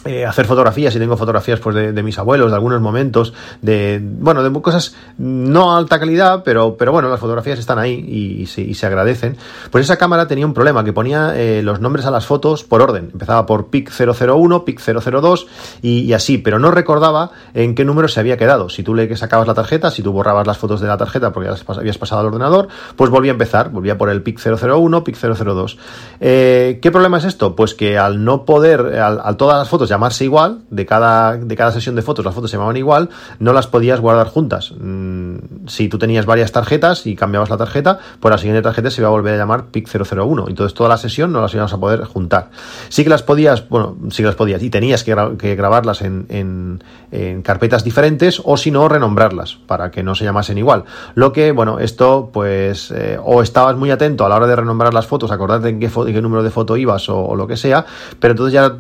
eh, 0.07 0.25
hacer 0.25 0.45
fotografías 0.45 0.95
y 0.95 1.00
tengo 1.00 1.18
fotografías 1.18 1.59
pues 1.59 1.75
de, 1.75 2.04
mis 2.04 2.18
abuelos, 2.18 2.50
de 2.50 2.56
algunos 2.56 2.81
momentos, 2.81 3.33
de 3.62 4.01
bueno, 4.01 4.42
de 4.42 4.62
cosas 4.62 4.95
no 5.18 5.75
alta 5.75 6.00
calidad, 6.00 6.44
pero, 6.44 6.77
pero 6.77 6.92
bueno, 6.92 7.09
las 7.09 7.19
fotografías 7.19 7.59
están 7.59 7.77
ahí 7.77 7.94
y, 7.94 8.45
se, 8.45 8.86
agradecen. 8.86 9.36
Pues 9.69 9.83
esa 9.83 9.98
cámara 9.98 10.27
tenía 10.27 10.45
un 10.45 10.54
problema, 10.54 10.83
que 10.83 10.94
ponía 10.94 11.33
eh, 11.36 11.62
los 11.62 11.81
nombres 11.81 12.06
a 12.06 12.12
las 12.12 12.25
fotos 12.25 12.63
por 12.63 12.81
orden. 12.81 13.09
Empezaba 13.12 13.45
por 13.45 13.68
PIC 13.68 13.92
001, 13.92 14.63
PIC 14.63 14.80
002 14.80 15.48
y, 15.81 16.13
así, 16.13 16.38
pero 16.38 16.60
no 16.60 16.71
recordaba 16.71 17.31
en 17.53 17.75
qué 17.75 17.83
número 17.83 18.07
se 18.07 18.19
había 18.19 18.38
quedado. 18.38 18.69
Si 18.69 18.83
tú 18.83 18.95
le 18.95 19.13
sacabas 19.18 19.48
la 19.48 19.53
tarjeta, 19.53 19.92
si 19.92 20.01
tú 20.01 20.12
borrabas 20.12 20.48
las 20.48 20.57
fotos 20.57 20.80
de 20.80 20.88
la 20.88 20.98
tarjeta 20.98 21.33
porque 21.33 21.50
ya 21.50 21.51
las 21.51 21.77
habías 21.77 21.98
pasado 21.98 22.21
al 22.21 22.27
ordenador, 22.27 22.68
pues 22.95 23.10
volvía 23.10 23.31
a 23.31 23.33
empezar, 23.33 23.69
volvía 23.69 23.98
por 23.98 24.10
el 24.10 24.21
PIC 24.21 24.39
001, 24.39 25.03
PIC 25.03 25.18
002. 25.18 25.77
Eh, 26.19 26.80
¿Qué 26.81 26.92
problema 26.92 27.18
es 27.18 27.25
esto? 27.25 27.56
Pues 27.56 27.74
que 27.74 27.98
al 27.98 28.24
no 28.24 28.45
poder, 28.45 29.00
al, 29.00 29.19
al 29.24 29.38
todas 29.38 29.57
las 29.57 29.68
fotos 29.69 29.89
llamarse 29.98 30.24
igual, 30.24 30.62
de 30.70 30.86
cada, 30.86 31.38
de 31.38 31.56
cada 31.56 31.72
sesión 31.72 31.96
de 31.96 32.02
fotos 32.02 32.24
las 32.24 32.34
fotos 32.34 32.52
se 32.52 32.58
llamaban 32.58 32.78
igual, 32.78 33.10
no 33.40 33.52
las 33.52 33.68
podías 33.68 34.00
guardar 34.00 34.28
juntas. 34.28 34.74
Mm, 34.80 35.68
si 35.68 35.90
tú 35.90 35.98
tenías 35.98 36.26
varias 36.26 36.52
tarjetas 36.52 37.06
y 37.08 37.16
cambiabas 37.16 37.50
la 37.50 37.58
tarjeta, 37.58 38.00
pues 38.20 38.32
la 38.32 38.38
siguiente 38.38 38.62
tarjeta 38.62 38.92
se 38.92 39.01
iba 39.01 39.08
a 39.08 39.12
volver 39.12 39.34
a 39.34 39.38
llamar 39.38 39.66
PIC 39.66 39.89
001. 39.89 40.46
Entonces 40.48 40.74
toda 40.74 40.89
la 40.89 40.98
sesión 40.98 41.32
no 41.32 41.42
las 41.42 41.54
íbamos 41.54 41.74
a 41.74 41.80
poder 41.80 42.06
juntar. 42.06 42.51
Sí 42.89 43.04
que 43.04 43.10
las 43.10 43.24
podías, 43.24 43.68
bueno, 43.70 43.98
sí 44.12 44.18
que 44.18 44.27
las 44.27 44.36
podías 44.36 44.62
y 44.62 44.70
tenías 44.70 45.04
que, 45.04 45.16
grabarlas 45.56 46.01
en, 46.01 46.27
en, 46.30 47.42
carpetas 47.42 47.84
diferentes 47.84 48.42
o 48.44 48.58
si 48.58 48.70
no, 48.72 48.88
renombrarlas 48.88 49.58
para 49.66 49.89
que 49.92 50.04
no 50.04 50.13
se 50.13 50.24
llamasen 50.24 50.58
igual. 50.58 50.84
Lo 51.16 51.34
que, 51.34 51.51
bueno, 51.51 51.80
esto 51.80 52.30
pues 52.32 52.92
eh, 52.92 53.18
o 53.24 53.42
estabas 53.42 53.75
muy 53.75 53.89
atento 53.92 54.25
a 54.25 54.30
la 54.30 54.36
hora 54.36 54.48
de 54.48 54.56
renombrar 54.56 54.94
las 54.94 55.08
fotos, 55.08 55.32
acordarte 55.32 55.70
en 55.70 55.80
qué, 55.80 55.89
qué 55.89 56.22
número 56.22 56.44
de 56.44 56.51
foto 56.51 56.77
ibas 56.77 57.10
o, 57.10 57.25
o 57.25 57.36
lo 57.36 57.48
que 57.48 57.58
sea, 57.58 57.86
pero 58.20 58.34
entonces 58.34 58.54
ya 58.54 58.77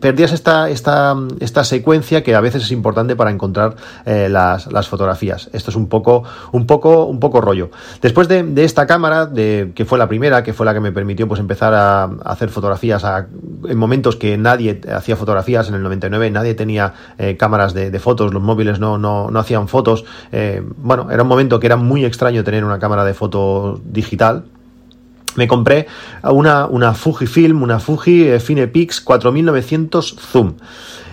perdías 0.00 0.32
esta, 0.32 0.68
esta, 0.70 1.14
esta 1.40 1.64
secuencia 1.64 2.22
que 2.22 2.34
a 2.34 2.40
veces 2.40 2.64
es 2.64 2.70
importante 2.70 3.16
para 3.16 3.30
encontrar 3.30 3.76
eh, 4.04 4.28
las, 4.30 4.70
las, 4.72 4.88
fotografías. 4.88 5.50
Esto 5.52 5.70
es 5.70 5.76
un 5.76 5.88
poco, 5.88 6.24
un 6.52 6.66
poco, 6.66 7.04
un 7.06 7.20
poco 7.20 7.40
rollo. 7.40 7.70
Después 8.00 8.28
de, 8.28 8.42
de, 8.42 8.64
esta 8.64 8.86
cámara, 8.86 9.26
de, 9.26 9.72
que 9.74 9.84
fue 9.84 9.98
la 9.98 10.08
primera, 10.08 10.42
que 10.42 10.52
fue 10.52 10.66
la 10.66 10.74
que 10.74 10.80
me 10.80 10.92
permitió 10.92 11.28
pues 11.28 11.40
empezar 11.40 11.74
a, 11.74 12.04
hacer 12.24 12.50
fotografías 12.50 13.04
en 13.68 13.78
momentos 13.78 14.16
que 14.16 14.36
nadie 14.36 14.80
hacía 14.92 15.16
fotografías, 15.16 15.68
en 15.68 15.74
el 15.74 15.82
99 15.82 16.30
nadie 16.30 16.54
tenía 16.54 16.94
eh, 17.18 17.36
cámaras 17.36 17.74
de, 17.74 17.98
fotos, 18.00 18.32
los 18.32 18.42
móviles 18.42 18.80
no, 18.80 18.98
no, 18.98 19.30
no 19.30 19.38
hacían 19.38 19.68
fotos. 19.68 20.04
Eh, 20.32 20.62
bueno, 20.76 21.08
era 21.10 21.22
un 21.22 21.28
momento 21.28 21.60
que 21.60 21.66
era 21.66 21.76
muy 21.76 22.04
extraño 22.04 22.44
tener 22.44 22.64
una 22.64 22.78
cámara 22.78 23.04
de 23.04 23.14
foto 23.14 23.80
digital 23.84 24.44
me 25.36 25.46
compré 25.46 25.86
una, 26.22 26.66
una 26.66 26.94
Fujifilm, 26.94 27.62
una 27.62 27.78
Fuji 27.78 28.28
eh, 28.28 28.40
Finepix 28.40 29.00
4900 29.00 30.16
Zoom. 30.18 30.54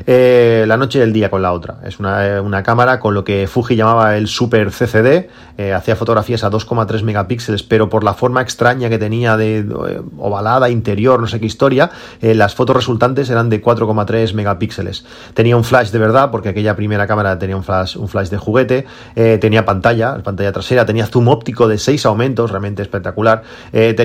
Eh, 0.06 0.66
la 0.68 0.78
noche 0.78 1.00
y 1.00 1.02
el 1.02 1.12
día 1.12 1.30
con 1.30 1.42
la 1.42 1.52
otra. 1.52 1.80
Es 1.84 2.00
una, 2.00 2.42
una, 2.42 2.64
cámara 2.64 3.00
con 3.00 3.14
lo 3.14 3.24
que 3.24 3.48
Fuji 3.48 3.76
llamaba 3.76 4.16
el 4.16 4.28
Super 4.28 4.72
CCD. 4.72 5.28
Eh, 5.58 5.74
hacía 5.74 5.96
fotografías 5.96 6.44
a 6.44 6.52
2,3 6.52 7.02
megapíxeles, 7.02 7.64
pero 7.64 7.90
por 7.90 8.04
la 8.04 8.14
forma 8.14 8.42
extraña 8.42 8.90
que 8.90 9.00
tenía 9.00 9.38
de 9.38 9.60
eh, 9.60 10.02
ovalada, 10.20 10.70
interior, 10.70 11.20
no 11.20 11.26
sé 11.26 11.40
qué 11.40 11.48
historia, 11.48 11.90
eh, 12.22 12.36
las 12.36 12.54
fotos 12.54 12.76
resultantes 12.76 13.28
eran 13.32 13.50
de 13.50 13.60
4,3 13.60 14.34
megapíxeles. 14.34 15.04
Tenía 15.34 15.58
un 15.58 15.64
flash 15.64 15.90
de 15.90 15.98
verdad, 15.98 16.30
porque 16.30 16.50
aquella 16.50 16.76
primera 16.76 17.08
cámara 17.08 17.40
tenía 17.40 17.58
un 17.58 17.64
flash, 17.64 17.98
un 17.98 18.08
flash 18.08 18.30
de 18.30 18.38
juguete, 18.38 18.86
tenía 19.16 19.66
pantalla, 19.66 20.22
pantalla 20.22 20.52
trasera, 20.52 20.86
tenía 20.86 21.08
zoom 21.08 21.28
óptico 21.28 21.68
de 21.68 21.78
6 21.78 22.06
aumentos, 22.06 22.52
realmente 22.52 22.82
espectacular, 22.82 23.44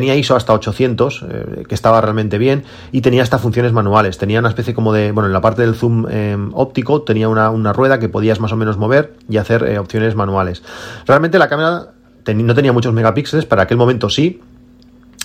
ISO 0.03 0.37
hasta 0.37 0.53
800, 0.53 1.25
que 1.69 1.75
estaba 1.75 2.01
realmente 2.01 2.39
bien, 2.39 2.65
y 2.91 3.01
tenía 3.01 3.23
hasta 3.23 3.39
funciones 3.39 3.73
manuales, 3.73 4.19
tenía 4.19 4.41
una 4.41 4.49
especie 4.49 4.75
como 4.75 4.93
de, 4.93 5.13
bueno, 5.13 5.29
en 5.29 5.33
la 5.33 5.41
parte 5.41 5.63
del 5.63 5.75
zoom 5.75 6.07
óptico 6.53 7.03
tenía 7.03 7.29
una, 7.29 7.51
una, 7.51 7.73
rueda 7.73 7.99
que 7.99 8.09
podías 8.09 8.41
más 8.41 8.53
o 8.53 8.57
menos 8.57 8.77
mover 8.77 9.15
y 9.29 9.37
hacer 9.37 9.79
opciones 9.79 10.15
manuales. 10.15 10.63
Realmente 11.07 11.39
la 11.39 11.49
cámara 11.49 11.93
no 12.35 12.55
tenía 12.55 12.73
muchos 12.73 12.93
megapíxeles, 12.93 13.47
para 13.47 13.63
aquel 13.63 13.77
momento 13.77 14.09
sí, 14.09 14.41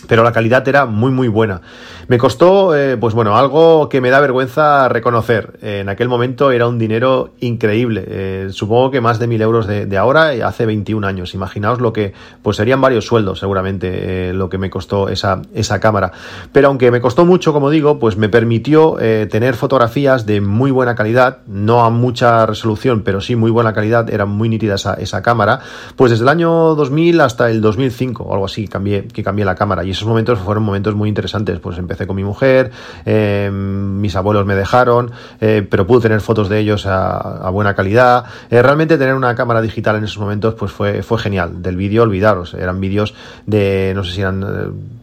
pero 0.06 0.24
la 0.24 0.32
calidad 0.32 0.68
era 0.68 0.86
muy 0.86 1.12
muy 1.12 1.28
buena. 1.28 1.62
Me 2.08 2.18
costó, 2.18 2.76
eh, 2.76 2.96
pues 2.98 3.14
bueno, 3.14 3.36
algo 3.36 3.90
que 3.90 4.00
me 4.00 4.10
da 4.10 4.20
vergüenza 4.20 4.88
reconocer. 4.88 5.58
en 5.62 5.90
aquel 5.90 6.08
momento 6.08 6.52
era 6.52 6.68
un 6.68 6.78
dinero 6.78 7.34
increíble. 7.40 8.06
Eh, 8.08 8.48
supongo 8.52 8.92
que 8.92 9.02
más 9.02 9.20
de 9.20 9.28
mil 9.28 9.42
euros 9.42 9.68
de, 9.68 9.98
ahora, 9.98 10.30
hace 10.46 10.66
21 10.66 11.06
años. 11.06 11.34
Imaginaos 11.34 11.82
lo 11.82 11.92
que, 11.92 12.14
pues 12.42 12.58
serían 12.58 12.80
varios 12.80 13.06
sueldos 13.06 13.40
seguramente 13.40 14.30
eh, 14.30 14.34
lo 14.34 14.50
que 14.50 14.58
me 14.58 14.70
costó 14.70 15.10
esa, 15.10 15.42
esa 15.54 15.80
cámara. 15.80 16.12
Pero 16.52 16.68
aunque 16.68 16.92
me 16.92 17.02
costó 17.02 17.26
mucho, 17.26 17.52
como 17.52 17.70
digo, 17.70 18.00
pues 18.00 18.18
me 18.18 18.30
permitió 18.30 18.98
tener 19.30 19.56
fotografías 19.56 20.26
de 20.26 20.42
muy 20.42 20.72
buena 20.72 20.96
calidad, 20.96 21.40
no 21.48 21.84
a 21.84 21.90
mucha 21.90 22.46
resolución, 22.46 23.02
pero 23.04 23.22
sí 23.22 23.36
muy 23.36 23.52
buena 23.52 23.74
calidad, 23.74 24.10
era 24.10 24.26
muy 24.26 24.50
nítida 24.50 24.76
esa, 24.76 24.94
esa 24.96 25.22
cámara. 25.22 25.60
Pues 25.96 26.12
desde 26.12 26.24
el 26.24 26.30
año 26.30 26.76
2000 26.76 27.22
hasta 27.22 27.50
el 27.50 27.62
2005 27.62 28.24
o 28.24 28.34
algo 28.34 28.46
así, 28.46 28.68
cambié, 28.68 29.08
que 29.08 29.24
cambié 29.24 29.46
la 29.46 29.56
cámara. 29.56 29.84
Y 29.88 29.92
esos 29.92 30.06
momentos 30.06 30.40
fueron 30.40 30.64
momentos 30.64 30.96
muy 30.96 31.08
interesantes. 31.08 31.60
Pues 31.60 31.78
empecé 31.78 32.06
con 32.06 32.18
mi 32.18 32.24
mujer, 32.26 32.72
eh, 33.06 33.50
mis 33.52 34.18
abuelos 34.18 34.46
me 34.46 34.54
dejaron, 34.54 35.12
eh, 35.40 35.66
pero 35.70 35.88
pude 35.88 36.02
tener 36.02 36.20
fotos 36.20 36.50
de 36.50 36.60
ellos 36.60 36.86
a, 36.86 37.50
buena 37.52 37.74
calidad. 37.74 38.26
Eh, 38.50 38.62
realmente 38.62 38.98
tener 38.98 39.16
una 39.16 39.34
cámara 39.34 39.62
digital 39.62 39.96
en 39.96 40.04
esos 40.04 40.18
momentos 40.18 40.56
pues 40.56 40.74
fue, 40.74 41.04
fue 41.04 41.18
genial. 41.20 41.62
Del 41.62 41.78
vídeo, 41.78 42.04
olvidaros. 42.04 42.54
Eran 42.54 42.82
vídeos 42.82 43.14
de, 43.46 43.94
no 43.96 44.04
sé 44.04 44.12
si 44.12 44.22
eran 44.22 44.44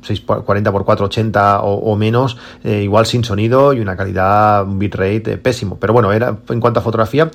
640 0.05 0.71
x 0.71 0.85
480 0.85 1.61
o, 1.63 1.97
menos, 1.97 2.37
igual 2.65 3.07
sin 3.07 3.25
sonido 3.25 3.73
y 3.73 3.81
una 3.81 3.97
calidad, 3.97 4.65
un 4.65 4.79
bitrate 4.79 5.39
pésimo. 5.39 5.79
Pero 5.79 5.93
bueno, 5.93 6.13
era 6.13 6.37
en 6.49 6.61
cuanto 6.61 6.81
a 6.81 6.83
fotografía, 6.83 7.31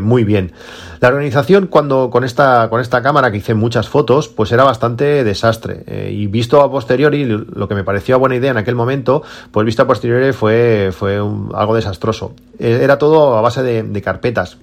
muy 0.00 0.24
bien. 0.24 0.52
La 1.00 1.08
organización 1.08 1.66
cuando 1.66 2.10
con 2.10 2.24
esta, 2.24 2.68
con 2.70 2.80
esta 2.80 3.02
cámara 3.02 3.30
que 3.30 3.38
hice 3.38 3.54
muchas 3.54 3.88
fotos, 3.88 4.28
pues 4.28 4.52
era 4.52 4.64
bastante 4.64 5.24
desastre. 5.24 5.84
y 6.10 6.26
visto 6.26 6.62
a 6.62 6.70
posteriori, 6.70 7.24
lo 7.24 7.68
que 7.68 7.74
me 7.74 7.84
pareció 7.84 8.16
buena 8.18 8.36
idea 8.36 8.50
en 8.50 8.56
aquel 8.56 8.74
momento, 8.74 9.22
pues 9.50 9.66
visto 9.66 9.82
a 9.82 9.86
posteriori 9.86 10.32
fue, 10.32 10.90
fue 10.92 11.16
algo 11.16 11.74
desastroso. 11.74 12.34
Eh, 12.58 12.80
era 12.82 12.98
todo 12.98 13.36
a 13.36 13.40
base 13.40 13.62
de 13.62 14.02
carpetas 14.02 14.58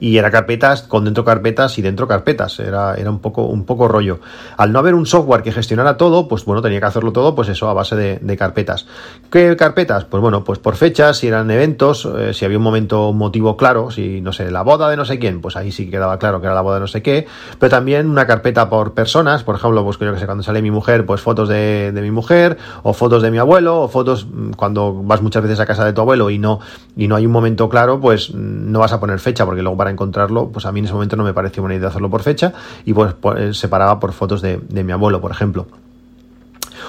y 0.00 0.16
era 0.16 0.30
carpetas 0.30 0.82
con 0.82 1.04
dentro 1.04 1.24
carpetas 1.24 1.78
y 1.78 1.82
dentro 1.82 2.08
carpetas. 2.08 2.58
Era, 2.58 2.94
era 2.94 3.10
un, 3.10 3.20
poco, 3.20 3.44
un 3.44 3.64
poco 3.64 3.86
rollo. 3.86 4.20
Al 4.56 4.72
no 4.72 4.78
haber 4.78 4.94
un 4.94 5.06
software 5.06 5.42
que 5.42 5.52
gestionara 5.52 5.96
todo, 5.96 6.26
pues 6.26 6.44
bueno, 6.44 6.62
tenía 6.62 6.80
que 6.80 6.86
hacerlo 6.86 7.12
todo, 7.12 7.34
pues 7.34 7.48
eso, 7.48 7.68
a 7.68 7.74
base 7.74 7.94
de, 7.96 8.36
carpetas. 8.36 8.86
¿Qué 9.30 9.54
carpetas? 9.56 10.06
Pues 10.06 10.22
bueno, 10.22 10.42
pues 10.44 10.58
por 10.58 10.76
fechas, 10.76 11.18
si 11.18 11.28
eran 11.28 11.50
eventos, 11.50 12.08
eh, 12.18 12.32
si 12.32 12.46
había 12.46 12.56
un 12.56 12.64
momento, 12.64 13.10
un 13.10 13.18
motivo 13.18 13.56
claro, 13.56 13.90
si, 13.90 14.22
no 14.22 14.32
sé, 14.32 14.50
la 14.50 14.62
boda 14.62 14.88
de 14.88 14.96
no 14.96 15.04
sé 15.04 15.18
quién, 15.18 15.42
pues 15.42 15.56
ahí 15.56 15.70
sí 15.70 15.90
quedaba 15.90 16.18
claro 16.18 16.40
que 16.40 16.46
era 16.46 16.54
la 16.54 16.62
boda 16.62 16.76
de 16.76 16.80
no 16.80 16.86
sé 16.86 17.02
qué, 17.02 17.26
pero 17.58 17.68
también 17.68 18.08
una 18.08 18.26
carpeta 18.26 18.70
por 18.70 18.94
personas, 18.94 19.44
por 19.44 19.56
ejemplo, 19.56 19.84
pues 19.84 19.98
yo 19.98 20.12
que 20.14 20.18
sé, 20.18 20.24
cuando 20.24 20.42
sale 20.42 20.62
mi 20.62 20.70
mujer, 20.70 21.04
pues 21.04 21.20
fotos 21.20 21.48
de, 21.48 21.92
de 21.92 22.00
mi 22.00 22.10
mujer, 22.10 22.56
o 22.82 22.94
fotos 22.94 23.22
de 23.22 23.30
mi 23.30 23.38
abuelo, 23.38 23.82
o 23.82 23.88
fotos 23.88 24.26
mm, 24.26 24.52
cuando 24.52 24.94
vas 25.02 25.20
muchas 25.20 25.42
veces 25.42 25.60
a 25.60 25.66
casa 25.66 25.84
de 25.84 25.92
tu 25.92 26.00
abuelo 26.00 26.30
y 26.30 26.38
no, 26.38 26.60
y 26.96 27.06
no 27.06 27.16
hay 27.16 27.26
un 27.26 27.32
momento 27.32 27.68
claro, 27.68 28.00
pues 28.00 28.32
mm, 28.32 28.72
no 28.72 28.78
vas 28.78 28.92
a 28.92 29.00
poner 29.00 29.18
fecha, 29.18 29.44
porque 29.44 29.60
luego 29.60 29.76
para 29.76 29.89
encontrarlo, 29.90 30.48
pues 30.48 30.66
a 30.66 30.72
mí 30.72 30.80
en 30.80 30.86
ese 30.86 30.94
momento 30.94 31.16
no 31.16 31.24
me 31.24 31.34
pareció 31.34 31.62
buena 31.62 31.76
idea 31.76 31.88
hacerlo 31.88 32.10
por 32.10 32.22
fecha 32.22 32.52
y 32.84 32.92
pues, 32.92 33.14
pues 33.14 33.58
separaba 33.58 34.00
por 34.00 34.12
fotos 34.12 34.42
de, 34.42 34.58
mi 34.70 34.92
abuelo, 34.92 35.20
por 35.20 35.30
ejemplo. 35.30 35.66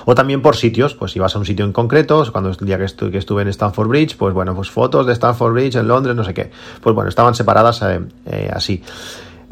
O 0.06 0.16
también 0.16 0.42
por 0.42 0.56
sitios, 0.56 0.96
pues 0.96 1.12
si 1.12 1.20
vas 1.20 1.36
a 1.36 1.40
un 1.40 1.46
sitio 1.46 1.66
en 1.66 1.74
concreto, 1.74 2.26
cuando 2.32 2.50
el 2.50 2.56
día 2.56 2.78
que, 2.78 2.86
estuve, 2.86 3.12
que 3.12 3.18
estuve 3.18 3.42
en 3.44 3.50
Stanford 3.50 3.88
Bridge, 3.88 4.18
pues 4.18 4.34
bueno, 4.34 4.56
pues 4.56 4.72
fotos 4.72 5.06
de 5.06 5.14
Stanford 5.14 5.54
Bridge 5.54 5.76
en 5.76 5.88
Londres, 5.88 6.16
no 6.16 6.24
sé 6.24 6.34
qué. 6.34 6.50
Pues 6.82 6.96
bueno, 6.96 7.10
estaban 7.10 7.36
separadas 7.36 7.82
eh, 7.84 8.00
eh, 8.26 8.50
así. 8.52 8.82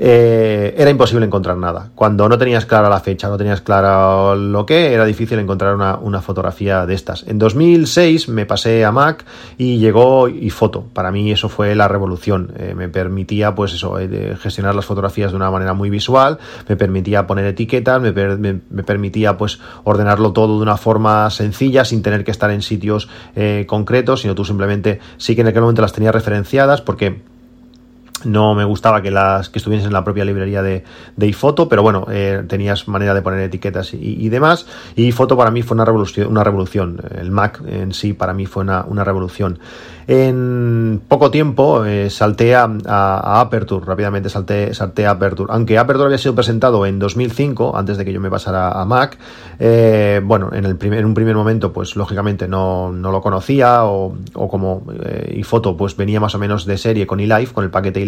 Eh, 0.02 0.76
era 0.78 0.90
imposible 0.90 1.26
encontrar 1.26 1.58
nada. 1.58 1.92
Cuando 1.94 2.30
no 2.30 2.38
tenías 2.38 2.66
clara 2.66 2.88
la 2.88 3.02
fecha, 3.02 3.28
no 3.28 3.38
tenías 3.38 3.60
claro 3.60 4.34
lo 4.34 4.66
que, 4.66 4.94
era 4.94 5.04
difícil 5.04 5.40
encontrar 5.40 5.76
una, 5.76 6.22
fotografía 6.22 6.86
de 6.86 6.94
estas. 6.94 7.26
En 7.28 7.38
2006 7.38 8.30
me 8.30 8.46
pasé 8.46 8.86
a 8.86 8.94
Mac 8.94 9.26
y 9.58 9.78
llegó 9.78 10.30
iFoto. 10.30 10.86
Para 10.94 11.12
mí 11.12 11.32
eso 11.32 11.50
fue 11.50 11.76
la 11.76 11.90
revolución. 11.90 12.54
Eh, 12.58 12.74
me 12.78 12.88
permitía, 12.88 13.56
pues 13.56 13.74
eso, 13.74 14.00
eh, 14.00 14.38
gestionar 14.40 14.74
las 14.74 14.86
fotografías 14.86 15.32
de 15.32 15.36
una 15.36 15.52
manera 15.52 15.74
muy 15.74 15.90
visual, 15.90 16.40
me 16.70 16.78
permitía 16.78 17.28
poner 17.28 17.46
etiquetas, 17.46 18.02
me, 18.02 18.14
me, 18.14 18.84
permitía, 18.84 19.38
pues, 19.38 19.60
ordenarlo 19.84 20.32
todo 20.32 20.58
de 20.58 20.64
una 20.64 20.78
forma 20.78 21.30
sencilla, 21.30 21.84
sin 21.84 22.02
tener 22.02 22.24
que 22.24 22.32
estar 22.32 22.52
en 22.52 22.62
sitios 22.62 23.10
concretos, 23.68 24.22
sino 24.22 24.36
tú 24.36 24.46
simplemente 24.46 25.00
sí 25.18 25.36
que 25.36 25.42
en 25.42 25.48
aquel 25.48 25.62
momento 25.62 25.82
las 25.82 25.94
tenías 25.94 26.14
referenciadas, 26.14 26.82
porque 26.82 27.22
no 28.26 28.56
me 28.56 28.64
gustaba 28.64 29.02
que 29.02 29.12
las 29.12 29.50
que 29.50 29.60
estuviesen 29.60 29.88
en 29.88 29.94
la 29.94 30.04
propia 30.04 30.26
librería 30.26 30.62
de, 30.62 30.84
de 31.16 31.26
iPhoto, 31.26 31.70
pero 31.70 31.84
bueno, 31.84 32.08
eh, 32.12 32.44
tenías 32.48 32.88
manera 32.88 33.14
de 33.14 33.22
poner 33.22 33.42
etiquetas 33.42 33.94
y, 33.94 34.30
demás. 34.30 34.66
Y 34.96 35.06
iPhoto 35.06 35.38
para 35.38 35.52
mí 35.52 35.62
fue 35.62 35.76
una 35.76 35.86
revolución, 35.86 36.28
una 36.28 36.44
revolución. 36.44 37.02
El 37.16 37.32
Mac 37.32 37.62
en 37.68 37.94
sí 37.94 38.14
para 38.14 38.34
mí 38.34 38.46
fue 38.46 38.64
una, 38.64 38.86
una 38.88 39.04
revolución. 39.04 39.60
En 40.12 41.04
poco 41.08 41.30
tiempo 41.30 41.86
eh, 41.86 42.10
salté 42.10 42.56
a, 42.56 42.66
Aperture, 43.42 43.86
rápidamente 43.86 44.28
salté, 44.28 44.72
a 45.06 45.12
Aperture. 45.12 45.54
Aunque 45.54 45.78
Aperture 45.78 46.06
había 46.06 46.18
sido 46.18 46.34
presentado 46.34 46.88
en 46.88 46.98
2005, 46.98 47.78
antes 47.78 47.96
de 47.96 48.06
que 48.06 48.12
yo 48.12 48.20
me 48.20 48.32
pasara 48.32 48.72
a 48.72 48.86
Mac, 48.86 49.20
eh, 49.60 50.20
bueno, 50.24 50.50
en, 50.52 50.66
el 50.66 50.78
primer, 50.78 51.02
en 51.02 51.06
un 51.06 51.14
primer 51.14 51.36
momento, 51.36 51.72
pues 51.72 51.96
lógicamente 51.96 52.48
no, 52.48 52.92
no 52.92 53.12
lo 53.12 53.22
conocía 53.22 53.86
o, 53.86 54.16
o 54.34 54.50
como 54.50 54.82
eh, 55.06 55.36
iPhoto 55.36 55.78
pues 55.78 55.96
venía 55.96 56.20
más 56.20 56.34
o 56.34 56.40
menos 56.40 56.66
de 56.66 56.80
serie 56.80 57.06
con 57.06 57.20
eLife, 57.20 57.54
con 57.54 57.64
el 57.64 57.70
paquete 57.70 58.02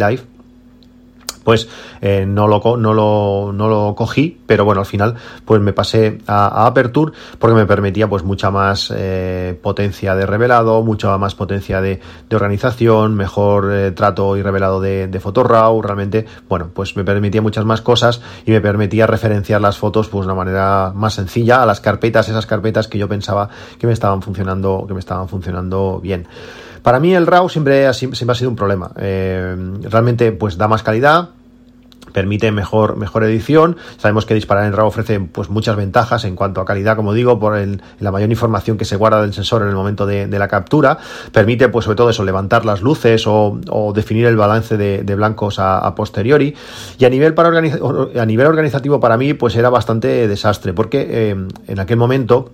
pues 1.44 1.68
eh, 2.02 2.26
no, 2.28 2.48
lo, 2.48 2.62
no, 2.78 2.94
lo, 2.94 3.52
no 3.54 3.68
lo 3.68 3.96
cogí, 3.96 4.40
pero 4.46 4.66
bueno, 4.66 4.82
al 4.82 4.88
final 4.88 5.16
pues 5.46 5.62
me 5.62 5.74
pasé 5.74 6.20
a, 6.28 6.66
Aperture 6.66 7.14
porque 7.40 7.56
me 7.56 7.66
permitía 7.66 8.08
pues 8.08 8.24
mucha 8.24 8.52
más 8.52 8.94
eh, 8.96 9.60
potencia 9.62 10.16
de 10.16 10.26
revelado, 10.26 10.84
mucha 10.84 11.18
más 11.18 11.36
potencia 11.36 11.82
de, 11.82 12.00
organización, 12.32 13.16
mejor 13.16 13.72
eh, 13.72 13.92
trato 13.92 14.38
y 14.38 14.42
revelado 14.42 14.80
de, 14.80 15.08
de 15.08 15.20
RAW, 15.20 15.82
realmente, 15.82 16.26
bueno, 16.48 16.70
pues 16.74 16.96
me 16.96 17.04
permitía 17.04 17.42
muchas 17.42 17.66
más 17.66 17.82
cosas 17.82 18.22
y 18.46 18.52
me 18.52 18.62
permitía 18.62 19.08
referenciar 19.08 19.62
las 19.62 19.78
fotos 19.78 20.08
pues 20.10 20.26
de 20.26 20.32
una 20.32 20.44
manera 20.44 20.92
más 20.96 21.14
sencilla 21.14 21.62
a 21.62 21.66
las 21.66 21.82
carpetas, 21.82 22.30
esas 22.30 22.46
carpetas 22.46 22.88
que 22.88 22.98
yo 22.98 23.08
pensaba 23.08 23.50
que 23.80 23.88
me 23.88 23.94
estaban 23.94 24.22
funcionando, 24.22 24.86
que 24.88 24.94
me 24.94 25.00
estaban 25.00 25.28
funcionando 25.28 26.00
bien. 26.02 26.28
Para 26.84 27.00
mí 27.00 27.14
el 27.14 27.28
RAW 27.28 27.50
siempre 27.50 27.88
ha, 27.88 27.94
siempre 27.94 28.32
ha 28.32 28.36
sido 28.36 28.50
un 28.50 28.56
problema. 28.56 28.92
Eh, 28.98 29.56
realmente 29.84 30.32
pues 30.32 30.58
da 30.58 30.68
más 30.68 30.84
calidad, 30.84 31.30
permite 32.12 32.52
mejor, 32.52 32.98
mejor 32.98 33.24
edición. 33.24 33.78
Sabemos 33.98 34.26
que 34.26 34.34
disparar 34.34 34.66
en 34.66 34.74
RAW 34.74 34.88
ofrece 34.88 35.20
pues 35.20 35.50
muchas 35.50 35.76
ventajas 35.76 36.26
en 36.26 36.36
cuanto 36.36 36.62
a 36.62 36.66
calidad, 36.66 36.96
como 36.96 37.14
digo, 37.14 37.40
por 37.40 37.58
la 38.00 38.12
mayor 38.12 38.30
información 38.30 38.78
que 38.78 38.86
se 38.86 38.96
guarda 38.96 39.22
del 39.22 39.34
sensor 39.34 39.62
en 39.64 39.70
el 39.70 39.76
momento 39.76 40.06
de, 40.06 40.28
la 40.28 40.48
captura. 40.48 40.98
Permite, 41.32 41.70
pues 41.70 41.86
sobre 41.86 41.96
todo 41.96 42.10
eso, 42.10 42.24
levantar 42.24 42.66
las 42.66 42.82
luces 42.82 43.26
o, 43.28 43.92
definir 43.94 44.26
el 44.26 44.36
balance 44.36 44.78
de, 44.78 45.16
blancos 45.16 45.60
a, 45.60 45.94
posteriori. 45.96 46.56
Y 46.98 47.06
a 47.06 47.10
nivel, 47.10 47.34
para 47.34 47.50
a 47.50 48.26
nivel 48.26 48.48
organizativo 48.48 49.00
para 49.00 49.18
mí, 49.18 49.34
pues 49.34 49.56
era 49.56 49.70
bastante 49.70 50.28
desastre, 50.28 50.74
porque 50.74 51.08
eh, 51.10 51.48
en 51.68 51.80
aquel 51.80 51.98
momento 51.98 52.52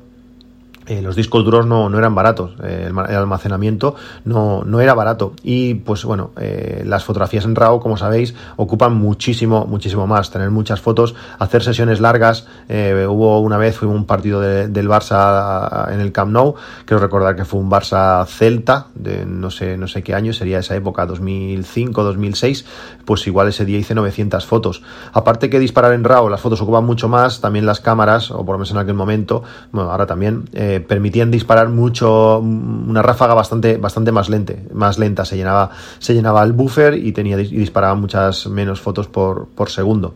eh, 0.88 1.01
los 1.01 1.17
discos 1.17 1.44
duros 1.44 1.65
no, 1.65 1.89
no 1.89 1.98
eran 1.98 2.15
baratos, 2.15 2.51
eh, 2.63 2.86
el, 2.89 2.98
almacenamiento 2.98 3.96
no, 4.24 4.63
no, 4.63 4.79
era 4.79 4.94
barato. 4.94 5.34
Y 5.44 5.74
pues 5.74 6.06
bueno, 6.06 6.32
eh, 6.39 6.84
las 6.86 7.03
fotografías 7.03 7.44
en 7.44 7.56
RAW, 7.56 7.82
como 7.82 7.98
sabéis, 7.98 8.34
ocupan 8.56 8.96
muchísimo, 8.96 9.65
muchísimo 9.65 10.08
más, 10.08 10.32
tener 10.32 10.50
muchas 10.50 10.79
fotos, 10.79 11.13
hacer 11.39 11.62
sesiones 11.62 12.00
largas, 12.00 12.48
hubo 12.70 13.41
una 13.41 13.58
vez, 13.58 13.75
fue 13.77 13.88
un 13.88 14.06
partido 14.06 14.39
del 14.39 14.88
Barça 14.88 15.91
en 15.91 16.00
el 16.00 16.12
Camp 16.12 16.32
Nou, 16.32 16.56
quiero 16.86 17.01
recordar 17.01 17.36
que 17.36 17.44
fue 17.44 17.60
un 17.60 17.70
Barça 17.70 18.25
Celta, 18.25 18.88
de 18.96 19.25
no 19.25 19.51
sé, 19.51 19.77
no 19.77 19.88
sé 19.88 20.03
qué 20.03 20.13
año, 20.13 20.32
sería 20.32 20.60
esa 20.60 20.75
época, 20.75 21.06
2005, 21.06 22.03
2006, 22.03 22.65
pues 23.03 23.27
igual 23.27 23.50
ese 23.50 23.65
día 23.65 23.77
hice 23.77 23.94
900 23.94 24.46
fotos. 24.46 24.84
Aparte 25.12 25.50
que 25.50 25.60
disparar 25.60 25.94
en 25.94 26.03
RAW, 26.03 26.29
las 26.29 26.39
fotos 26.39 26.62
ocupan 26.62 26.86
mucho 26.86 27.10
más, 27.10 27.41
también 27.41 27.65
las 27.65 27.82
cámaras, 27.82 28.32
o 28.32 28.46
por 28.46 28.53
lo 28.53 28.60
menos 28.60 28.72
en 28.72 28.77
aquel 28.77 28.96
momento, 28.96 29.44
bueno, 29.72 29.91
ahora 29.91 30.06
también, 30.06 30.46
permitían 30.79 31.31
disparar 31.31 31.69
mucho, 31.69 32.39
una 32.39 33.01
ráfaga 33.01 33.34
bastante, 33.34 33.77
bastante 33.77 34.12
más, 34.12 34.29
lente, 34.29 34.67
más 34.74 35.00
lenta. 35.00 35.25
Se 35.25 35.38
llenaba, 35.38 35.72
se 36.00 36.13
llenaba 36.13 36.43
el 36.43 36.53
buffer 36.53 36.93
y, 36.96 37.12
tenía, 37.12 37.39
y 37.39 37.57
disparaba 37.57 37.96
muchas 37.96 38.48
menos 38.48 38.81
fotos 38.81 39.07
por, 39.07 39.48
por 39.48 39.69
segundo 39.69 40.13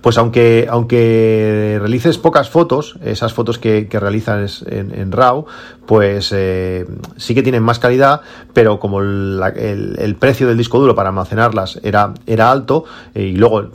pues 0.00 0.18
aunque, 0.18 0.66
aunque 0.70 1.76
realices 1.78 2.18
pocas 2.18 2.50
fotos, 2.50 2.96
esas 3.04 3.32
fotos 3.32 3.58
que, 3.58 3.88
realizas 3.90 4.64
en, 4.68 5.12
RAW, 5.12 5.46
pues 5.86 6.32
eh, 6.32 6.86
sí 7.16 7.34
que 7.34 7.42
tienen 7.42 7.62
más 7.62 7.78
calidad, 7.78 8.20
pero 8.52 8.78
como 8.78 9.00
el, 9.00 10.16
precio 10.18 10.46
del 10.48 10.58
disco 10.58 10.78
duro 10.78 10.94
para 10.94 11.08
almacenarlas 11.10 11.80
era, 11.82 12.14
era 12.26 12.50
alto 12.50 12.84
eh, 13.14 13.22
y 13.22 13.36
luego 13.36 13.68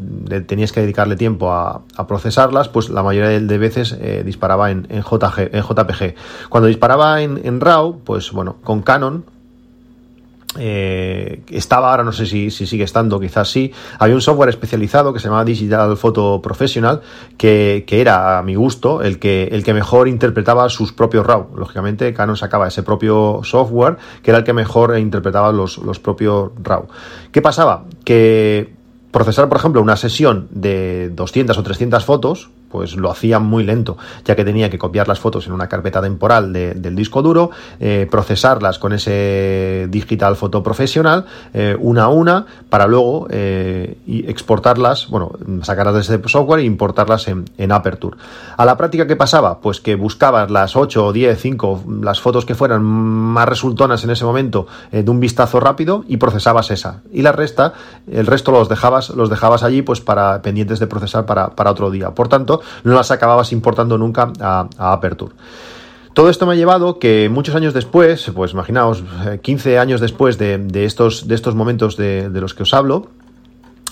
tenías 0.48 0.72
que 0.72 0.82
dedicarle 0.82 1.16
tiempo 1.16 1.52
a, 1.52 1.82
procesarlas, 2.08 2.70
pues 2.70 2.90
la 2.90 3.02
mayoría 3.02 3.40
de 3.40 3.58
veces 3.58 3.98
eh, 4.00 4.24
disparaba 4.26 4.72
en, 4.72 4.84
JG, 4.84 5.50
en 5.54 5.64
JPG. 5.64 6.16
Cuando 6.50 6.68
disparaba 6.68 7.22
en 7.22 7.62
RAW, 7.62 8.00
pues 8.04 8.32
bueno, 8.32 8.58
con 8.64 8.82
Canon 8.82 9.26
eh, 10.58 11.42
estaba, 11.50 11.92
ahora 11.92 12.04
no 12.04 12.12
sé 12.12 12.26
si, 12.26 12.52
sigue 12.52 12.84
estando, 12.84 13.20
quizás 13.20 13.50
sí, 13.50 13.72
había 14.00 14.16
un 14.16 14.22
software 14.22 14.50
especializado 14.50 15.14
que 15.14 15.20
se 15.20 15.26
llamaba 15.26 15.46
Digital 15.46 15.98
Photo 15.98 16.42
Professional, 16.42 17.02
que, 17.38 17.86
era 17.90 18.40
a 18.40 18.44
mi 18.44 18.56
gusto 18.56 19.02
el 19.02 19.20
que, 19.20 19.50
el 19.52 19.64
que 19.64 19.74
mejor 19.74 20.08
interpretaba 20.08 20.68
sus 20.70 20.92
propios 20.92 21.26
RAW. 21.26 21.56
Lógicamente, 21.56 22.14
Canon 22.14 22.38
sacaba 22.38 22.68
ese 22.68 22.84
propio 22.84 23.42
software, 23.44 23.98
que 24.22 24.32
era 24.32 24.40
el 24.40 24.44
que 24.44 24.54
mejor 24.54 24.98
interpretaba 24.98 25.52
los, 25.52 25.78
los 25.78 26.00
propios 26.00 26.52
RAW. 26.62 26.88
¿Qué 27.32 27.42
pasaba? 27.42 27.86
Que 28.04 28.74
procesar, 29.14 29.48
por 29.48 29.58
ejemplo, 29.58 29.82
una 29.82 29.96
sesión 29.96 30.48
de 30.50 31.10
200 31.14 31.58
o 31.58 31.64
300 31.64 32.04
fotos, 32.04 32.50
pues 32.74 32.96
lo 32.96 33.12
hacía 33.12 33.38
muy 33.38 33.64
lento, 33.64 33.98
ya 34.26 34.36
que 34.36 34.44
tenía 34.44 34.68
que 34.72 34.80
copiar 34.80 35.08
las 35.08 35.20
fotos 35.20 35.46
en 35.46 35.54
una 35.54 35.70
carpeta 35.70 36.02
temporal 36.02 36.52
del 36.52 36.96
disco 36.96 37.22
duro, 37.22 37.52
eh, 37.80 38.08
procesarlas 38.10 38.80
con 38.80 38.94
ese 38.94 39.86
digital 39.92 40.36
foto 40.36 40.64
profesional, 40.64 41.26
eh, 41.54 41.78
una 41.80 42.06
a 42.06 42.08
una, 42.08 42.48
para 42.72 42.88
luego 42.88 43.28
eh, 43.30 44.00
exportarlas, 44.08 45.08
bueno, 45.08 45.34
sacarlas 45.62 45.94
de 45.94 46.02
ese 46.02 46.28
software 46.28 46.62
e 46.62 46.64
importarlas 46.64 47.28
en, 47.28 47.46
en, 47.60 47.72
Aperture. 47.72 48.18
A 48.58 48.66
la 48.66 48.76
práctica, 48.76 49.06
¿qué 49.06 49.16
pasaba? 49.16 49.60
Pues 49.60 49.80
que 49.80 49.94
buscabas 49.94 50.50
las 50.50 50.76
8 50.76 51.06
o 51.06 51.14
10, 51.14 51.40
5, 51.40 51.84
las 52.02 52.22
fotos 52.22 52.44
que 52.44 52.56
fueran 52.56 52.82
más 52.82 53.48
resultonas 53.48 54.04
en 54.04 54.10
ese 54.10 54.26
momento 54.26 54.66
de 54.92 55.08
un 55.12 55.20
vistazo 55.20 55.60
rápido 55.60 56.06
y 56.08 56.18
procesabas 56.18 56.72
esa. 56.72 57.02
Y 57.12 57.22
la 57.22 57.34
resta, 57.34 57.74
el 58.12 58.26
resto 58.26 58.52
los 58.52 58.68
dejabas, 58.68 59.12
los 59.12 59.30
dejabas 59.30 59.62
allí 59.62 59.84
pues 59.84 60.02
para 60.02 60.42
pendientes 60.42 60.80
de 60.80 60.88
procesar 60.88 61.28
para, 61.28 61.52
para 61.52 61.70
otro 61.70 61.92
día. 61.92 62.12
Por 62.16 62.30
tanto, 62.30 62.63
no 62.84 62.94
las 62.94 63.12
acababas 63.12 63.52
importando 63.52 63.98
nunca 63.98 64.32
a, 64.40 64.68
Aperture. 64.78 65.34
Todo 66.14 66.30
esto 66.30 66.46
me 66.46 66.54
ha 66.54 66.56
llevado 66.56 67.00
que 67.00 67.28
muchos 67.30 67.56
años 67.56 67.74
después, 67.74 68.32
pues 68.36 68.54
imaginaos, 68.54 69.04
15 69.42 69.80
años 69.80 70.00
después 70.00 70.38
de, 70.38 70.86
estos, 70.86 71.28
de 71.28 71.34
estos 71.36 71.56
momentos 71.56 71.98
de 71.98 72.30
los 72.30 72.54
que 72.54 72.64
os 72.64 72.74
hablo, 72.74 73.10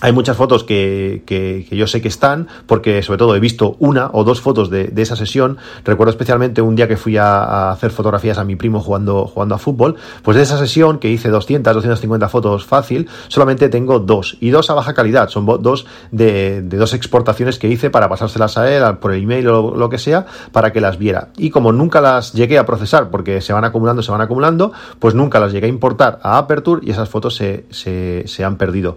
hay 0.02 0.10
muchas 0.10 0.36
fotos 0.36 0.64
que, 0.64 1.22
que, 1.26 1.64
yo 1.70 1.86
sé 1.86 2.02
que 2.02 2.08
están, 2.08 2.48
porque 2.66 3.04
sobre 3.04 3.18
todo 3.18 3.36
he 3.36 3.40
visto 3.40 3.76
una 3.78 4.10
o 4.12 4.24
dos 4.24 4.40
fotos 4.40 4.68
de, 4.68 4.88
de 4.88 5.02
esa 5.02 5.14
sesión. 5.14 5.58
Recuerdo 5.84 6.10
especialmente 6.10 6.60
un 6.60 6.74
día 6.74 6.88
que 6.88 6.96
fui 6.96 7.16
a, 7.18 7.70
hacer 7.70 7.92
fotografías 7.92 8.36
a 8.36 8.42
mi 8.42 8.56
primo 8.56 8.80
jugando, 8.80 9.26
jugando 9.28 9.54
a 9.54 9.58
fútbol. 9.58 9.94
Pues 10.24 10.36
de 10.36 10.42
esa 10.42 10.58
sesión 10.58 10.98
que 10.98 11.08
hice 11.08 11.28
200, 11.28 11.72
250 11.72 12.28
fotos 12.28 12.66
fácil, 12.66 13.08
solamente 13.28 13.68
tengo 13.68 14.00
dos. 14.00 14.38
Y 14.40 14.50
dos 14.50 14.70
a 14.70 14.74
baja 14.74 14.92
calidad. 14.92 15.28
Son 15.28 15.46
dos 15.46 15.86
de, 16.10 16.62
de 16.62 16.76
dos 16.78 16.94
exportaciones 16.94 17.60
que 17.60 17.68
hice 17.68 17.88
para 17.88 18.08
pasárselas 18.08 18.58
a 18.58 18.74
él 18.74 18.82
por 18.98 19.12
el 19.12 19.22
email 19.22 19.46
o 19.50 19.76
lo 19.76 19.88
que 19.88 19.98
sea, 19.98 20.26
para 20.50 20.72
que 20.72 20.80
las 20.80 20.98
viera. 20.98 21.28
Y 21.36 21.50
como 21.50 21.70
nunca 21.70 22.00
las 22.00 22.32
llegué 22.32 22.58
a 22.58 22.66
procesar, 22.66 23.08
porque 23.10 23.40
se 23.40 23.52
van 23.52 23.64
acumulando, 23.64 24.02
se 24.02 24.10
van 24.10 24.20
acumulando, 24.20 24.72
pues 24.98 25.14
nunca 25.14 25.38
las 25.38 25.52
llegué 25.52 25.66
a 25.66 25.70
importar 25.70 26.18
a 26.24 26.38
Aperture 26.38 26.84
y 26.84 26.90
esas 26.90 27.08
fotos 27.08 27.36
se, 27.36 27.66
se, 27.70 28.24
se 28.26 28.42
han 28.42 28.56
perdido. 28.56 28.96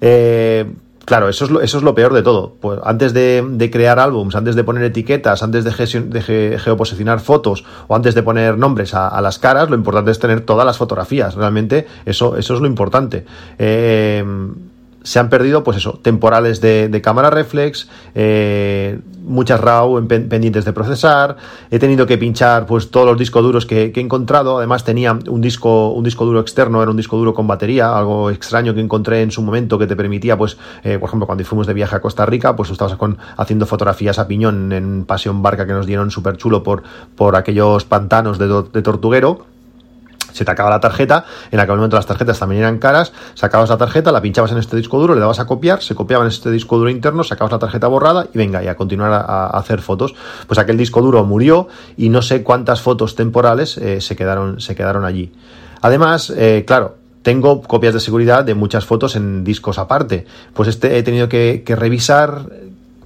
Eh, 0.00 0.70
claro, 1.04 1.28
eso 1.28 1.60
es, 1.60 1.74
lo, 1.74 1.94
peor 1.94 2.12
de 2.12 2.22
todo. 2.22 2.56
Pues 2.60 2.80
antes 2.84 3.12
de, 3.12 3.70
crear 3.72 3.98
álbums, 3.98 4.34
antes 4.34 4.56
de 4.56 4.64
poner 4.64 4.84
etiquetas, 4.84 5.42
antes 5.42 5.64
de, 5.64 6.58
geoposicionar 6.58 7.20
fotos 7.20 7.64
o 7.88 7.96
antes 7.96 8.14
de 8.14 8.22
poner 8.22 8.58
nombres 8.58 8.94
a, 8.94 9.20
las 9.20 9.38
caras, 9.38 9.70
lo 9.70 9.76
importante 9.76 10.10
es 10.10 10.18
tener 10.18 10.42
todas 10.42 10.66
las 10.66 10.76
fotografías. 10.76 11.34
Realmente 11.34 11.86
eso, 12.04 12.36
eso 12.36 12.54
es 12.54 12.60
lo 12.60 12.66
importante. 12.66 13.24
Eh, 13.58 14.24
se 15.06 15.20
han 15.20 15.30
perdido, 15.30 15.62
pues 15.62 15.76
eso, 15.76 16.00
temporales 16.02 16.60
de, 16.60 17.00
cámara 17.00 17.30
reflex, 17.30 17.88
eh, 18.16 18.98
muchas 19.22 19.60
RAW 19.60 20.04
pendientes 20.08 20.64
de 20.64 20.72
procesar, 20.72 21.36
he 21.70 21.78
tenido 21.78 22.06
que 22.06 22.18
pinchar 22.18 22.66
pues 22.66 22.90
todos 22.90 23.06
los 23.06 23.16
discos 23.16 23.40
duros 23.44 23.66
que, 23.66 23.92
he 23.94 24.00
encontrado, 24.00 24.58
además 24.58 24.82
tenía 24.82 25.12
un 25.12 25.40
disco, 25.40 25.92
un 25.92 26.02
disco 26.02 26.24
duro 26.24 26.40
externo, 26.40 26.82
era 26.82 26.90
un 26.90 26.96
disco 26.96 27.16
duro 27.16 27.34
con 27.34 27.46
batería, 27.46 27.96
algo 27.96 28.30
extraño 28.30 28.74
que 28.74 28.80
encontré 28.80 29.22
en 29.22 29.30
su 29.30 29.42
momento 29.42 29.78
que 29.78 29.86
te 29.86 29.94
permitía, 29.94 30.36
pues, 30.36 30.58
eh, 30.82 30.98
por 30.98 31.08
ejemplo, 31.08 31.26
cuando 31.26 31.44
fuimos 31.44 31.68
de 31.68 31.74
viaje 31.74 31.94
a 31.94 32.00
Costa 32.00 32.26
Rica, 32.26 32.56
pues 32.56 32.70
estabas 32.70 32.96
con, 32.96 33.16
haciendo 33.36 33.64
fotografías 33.66 34.18
a 34.18 34.26
piñón 34.26 34.72
en 34.72 35.04
Pasión 35.04 35.40
Barca 35.40 35.68
que 35.68 35.72
nos 35.72 35.86
dieron 35.86 36.10
súper 36.10 36.36
chulo 36.36 36.64
por, 36.64 36.82
por 37.14 37.36
aquellos 37.36 37.84
pantanos 37.84 38.38
de, 38.40 38.48
de 38.48 38.82
Tortuguero 38.82 39.55
se 40.36 40.44
te 40.44 40.50
acaba 40.50 40.68
la 40.68 40.80
tarjeta, 40.80 41.24
en 41.50 41.60
aquel 41.60 41.76
momento 41.76 41.96
las 41.96 42.06
tarjetas 42.06 42.38
también 42.38 42.62
eran 42.62 42.78
caras, 42.78 43.12
sacabas 43.34 43.70
la 43.70 43.78
tarjeta, 43.78 44.12
la 44.12 44.20
pinchabas 44.20 44.52
en 44.52 44.58
este 44.58 44.76
disco 44.76 44.98
duro, 44.98 45.14
le 45.14 45.20
dabas 45.20 45.40
a 45.40 45.46
copiar, 45.46 45.82
se 45.82 45.94
copiaba 45.94 46.24
en 46.24 46.28
este 46.28 46.50
disco 46.50 46.76
duro 46.76 46.90
interno, 46.90 47.24
sacabas 47.24 47.52
la 47.52 47.58
tarjeta 47.58 47.86
borrada 47.88 48.26
y 48.32 48.36
venga, 48.36 48.62
y 48.62 48.68
a 48.68 48.76
continuar 48.76 49.12
a, 49.12 49.46
hacer 49.46 49.80
fotos. 49.80 50.14
Pues 50.46 50.58
aquel 50.58 50.76
disco 50.76 51.00
duro 51.00 51.24
murió 51.24 51.68
y 51.96 52.10
no 52.10 52.20
sé 52.20 52.42
cuántas 52.42 52.82
fotos 52.82 53.14
temporales 53.14 53.78
eh, 53.78 54.00
se, 54.00 54.14
quedaron, 54.14 54.60
se 54.60 54.74
quedaron 54.74 55.04
allí. 55.04 55.32
Además, 55.80 56.30
eh, 56.36 56.64
claro, 56.66 56.96
tengo 57.22 57.62
copias 57.62 57.94
de 57.94 58.00
seguridad 58.00 58.44
de 58.44 58.54
muchas 58.54 58.84
fotos 58.84 59.16
en 59.16 59.42
discos 59.42 59.78
aparte. 59.78 60.26
Pues 60.52 60.68
este 60.68 60.98
he 60.98 61.02
tenido 61.02 61.28
que, 61.28 61.62
que 61.64 61.74
revisar 61.74 62.46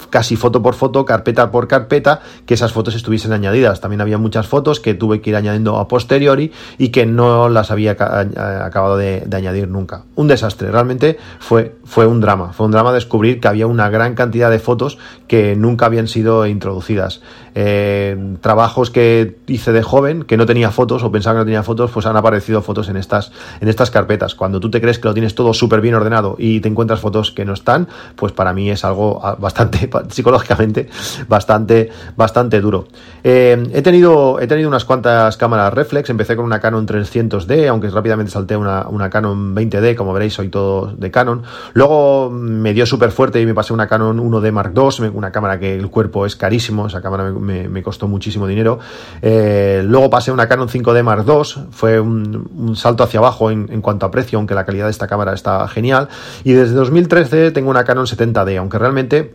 casi 0.08 0.36
foto 0.36 0.62
por 0.62 0.74
foto, 0.74 1.04
carpeta 1.04 1.50
por 1.50 1.68
carpeta, 1.68 2.20
que 2.46 2.54
esas 2.54 2.72
fotos 2.72 2.94
estuviesen 2.94 3.32
añadidas. 3.32 3.80
También 3.80 4.00
había 4.00 4.18
muchas 4.18 4.46
fotos 4.46 4.80
que 4.80 4.94
tuve 4.94 5.20
que 5.20 5.30
ir 5.30 5.36
añadiendo 5.36 5.78
a 5.78 5.88
posteriori 5.88 6.52
y 6.78 6.88
que 6.88 7.06
no 7.06 7.48
las 7.48 7.70
había 7.70 7.92
acabado 7.92 8.96
de, 8.96 9.26
añadir 9.32 9.68
nunca. 9.68 10.04
Un 10.16 10.28
desastre, 10.28 10.70
realmente 10.70 11.18
fue, 11.38 11.76
fue 11.84 12.06
un 12.06 12.20
drama. 12.20 12.52
Fue 12.52 12.66
un 12.66 12.72
drama 12.72 12.92
descubrir 12.92 13.40
que 13.40 13.48
había 13.48 13.66
una 13.66 13.88
gran 13.88 14.14
cantidad 14.14 14.50
de 14.50 14.58
fotos 14.58 14.98
que 15.28 15.56
nunca 15.56 15.86
habían 15.86 16.08
sido 16.08 16.46
introducidas. 16.46 17.20
Eh, 17.54 18.36
trabajos 18.40 18.90
que 18.90 19.36
hice 19.46 19.72
de 19.72 19.82
joven, 19.82 20.24
que 20.24 20.36
no 20.36 20.46
tenía 20.46 20.70
fotos 20.70 21.02
o 21.02 21.12
pensaba 21.12 21.34
que 21.34 21.38
no 21.40 21.44
tenía 21.44 21.62
fotos, 21.62 21.90
pues 21.90 22.06
han 22.06 22.16
aparecido 22.16 22.62
fotos 22.62 22.88
en 22.88 22.96
estas, 22.96 23.32
en 23.60 23.68
estas 23.68 23.90
carpetas. 23.90 24.34
Cuando 24.34 24.60
tú 24.60 24.70
te 24.70 24.80
crees 24.80 24.98
que 24.98 25.08
lo 25.08 25.14
tienes 25.14 25.34
todo 25.34 25.54
súper 25.54 25.80
bien 25.80 25.94
ordenado 25.94 26.36
y 26.38 26.60
te 26.60 26.68
encuentras 26.68 27.00
fotos 27.00 27.30
que 27.32 27.44
no 27.44 27.54
están, 27.54 27.88
pues 28.16 28.32
para 28.32 28.52
mí 28.52 28.70
es 28.70 28.84
algo 28.84 29.20
ah, 29.22 29.36
bastante 29.38 29.90
psicológicamente 30.08 30.88
bastante, 31.28 31.90
bastante 32.16 32.60
duro. 32.60 32.86
Eh, 33.22 33.70
he, 33.72 33.82
tenido, 33.82 34.40
he 34.40 34.46
tenido 34.46 34.68
unas 34.68 34.84
cuantas 34.84 35.36
cámaras 35.36 35.72
reflex, 35.72 36.10
empecé 36.10 36.36
con 36.36 36.44
una 36.44 36.60
Canon 36.60 36.86
300D, 36.86 37.68
aunque 37.68 37.90
rápidamente 37.90 38.32
salté 38.32 38.56
una, 38.56 38.86
una 38.88 39.10
Canon 39.10 39.54
20D, 39.54 39.94
como 39.94 40.12
veréis 40.12 40.34
soy 40.34 40.48
todo 40.48 40.92
de 40.92 41.10
Canon. 41.10 41.42
Luego 41.74 42.30
me 42.30 42.72
dio 42.72 42.86
súper 42.86 43.10
fuerte 43.10 43.40
y 43.40 43.46
me 43.46 43.54
pasé 43.54 43.72
una 43.72 43.88
Canon 43.88 44.18
1D 44.18 44.52
Mark 44.52 44.72
II, 44.74 45.08
una 45.14 45.30
cámara 45.32 45.58
que 45.58 45.74
el 45.74 45.88
cuerpo 45.88 46.26
es 46.26 46.36
carísimo, 46.36 46.86
esa 46.86 47.00
cámara 47.00 47.24
me, 47.30 47.39
costó 47.82 48.08
muchísimo 48.08 48.46
dinero. 48.46 48.78
Eh, 49.22 49.82
luego 49.84 50.10
pasé 50.10 50.32
una 50.32 50.48
Canon 50.48 50.68
5D 50.68 51.02
Mark 51.02 51.24
II, 51.26 51.68
fue 51.70 52.00
un, 52.00 52.74
salto 52.76 53.02
hacia 53.02 53.18
abajo 53.18 53.50
en, 53.50 53.80
cuanto 53.80 54.06
a 54.06 54.10
precio, 54.10 54.38
aunque 54.38 54.54
la 54.54 54.64
calidad 54.64 54.86
de 54.86 54.90
esta 54.90 55.06
cámara 55.06 55.32
está 55.32 55.66
genial. 55.68 56.08
Y 56.44 56.52
desde 56.52 56.74
2013 56.74 57.50
tengo 57.50 57.70
una 57.70 57.84
Canon 57.84 58.06
70D, 58.06 58.58
aunque 58.58 58.78
realmente 58.78 59.34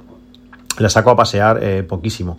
la 0.79 0.89
saco 0.89 1.11
a 1.11 1.15
pasear 1.15 1.59
eh, 1.61 1.83
poquísimo. 1.83 2.38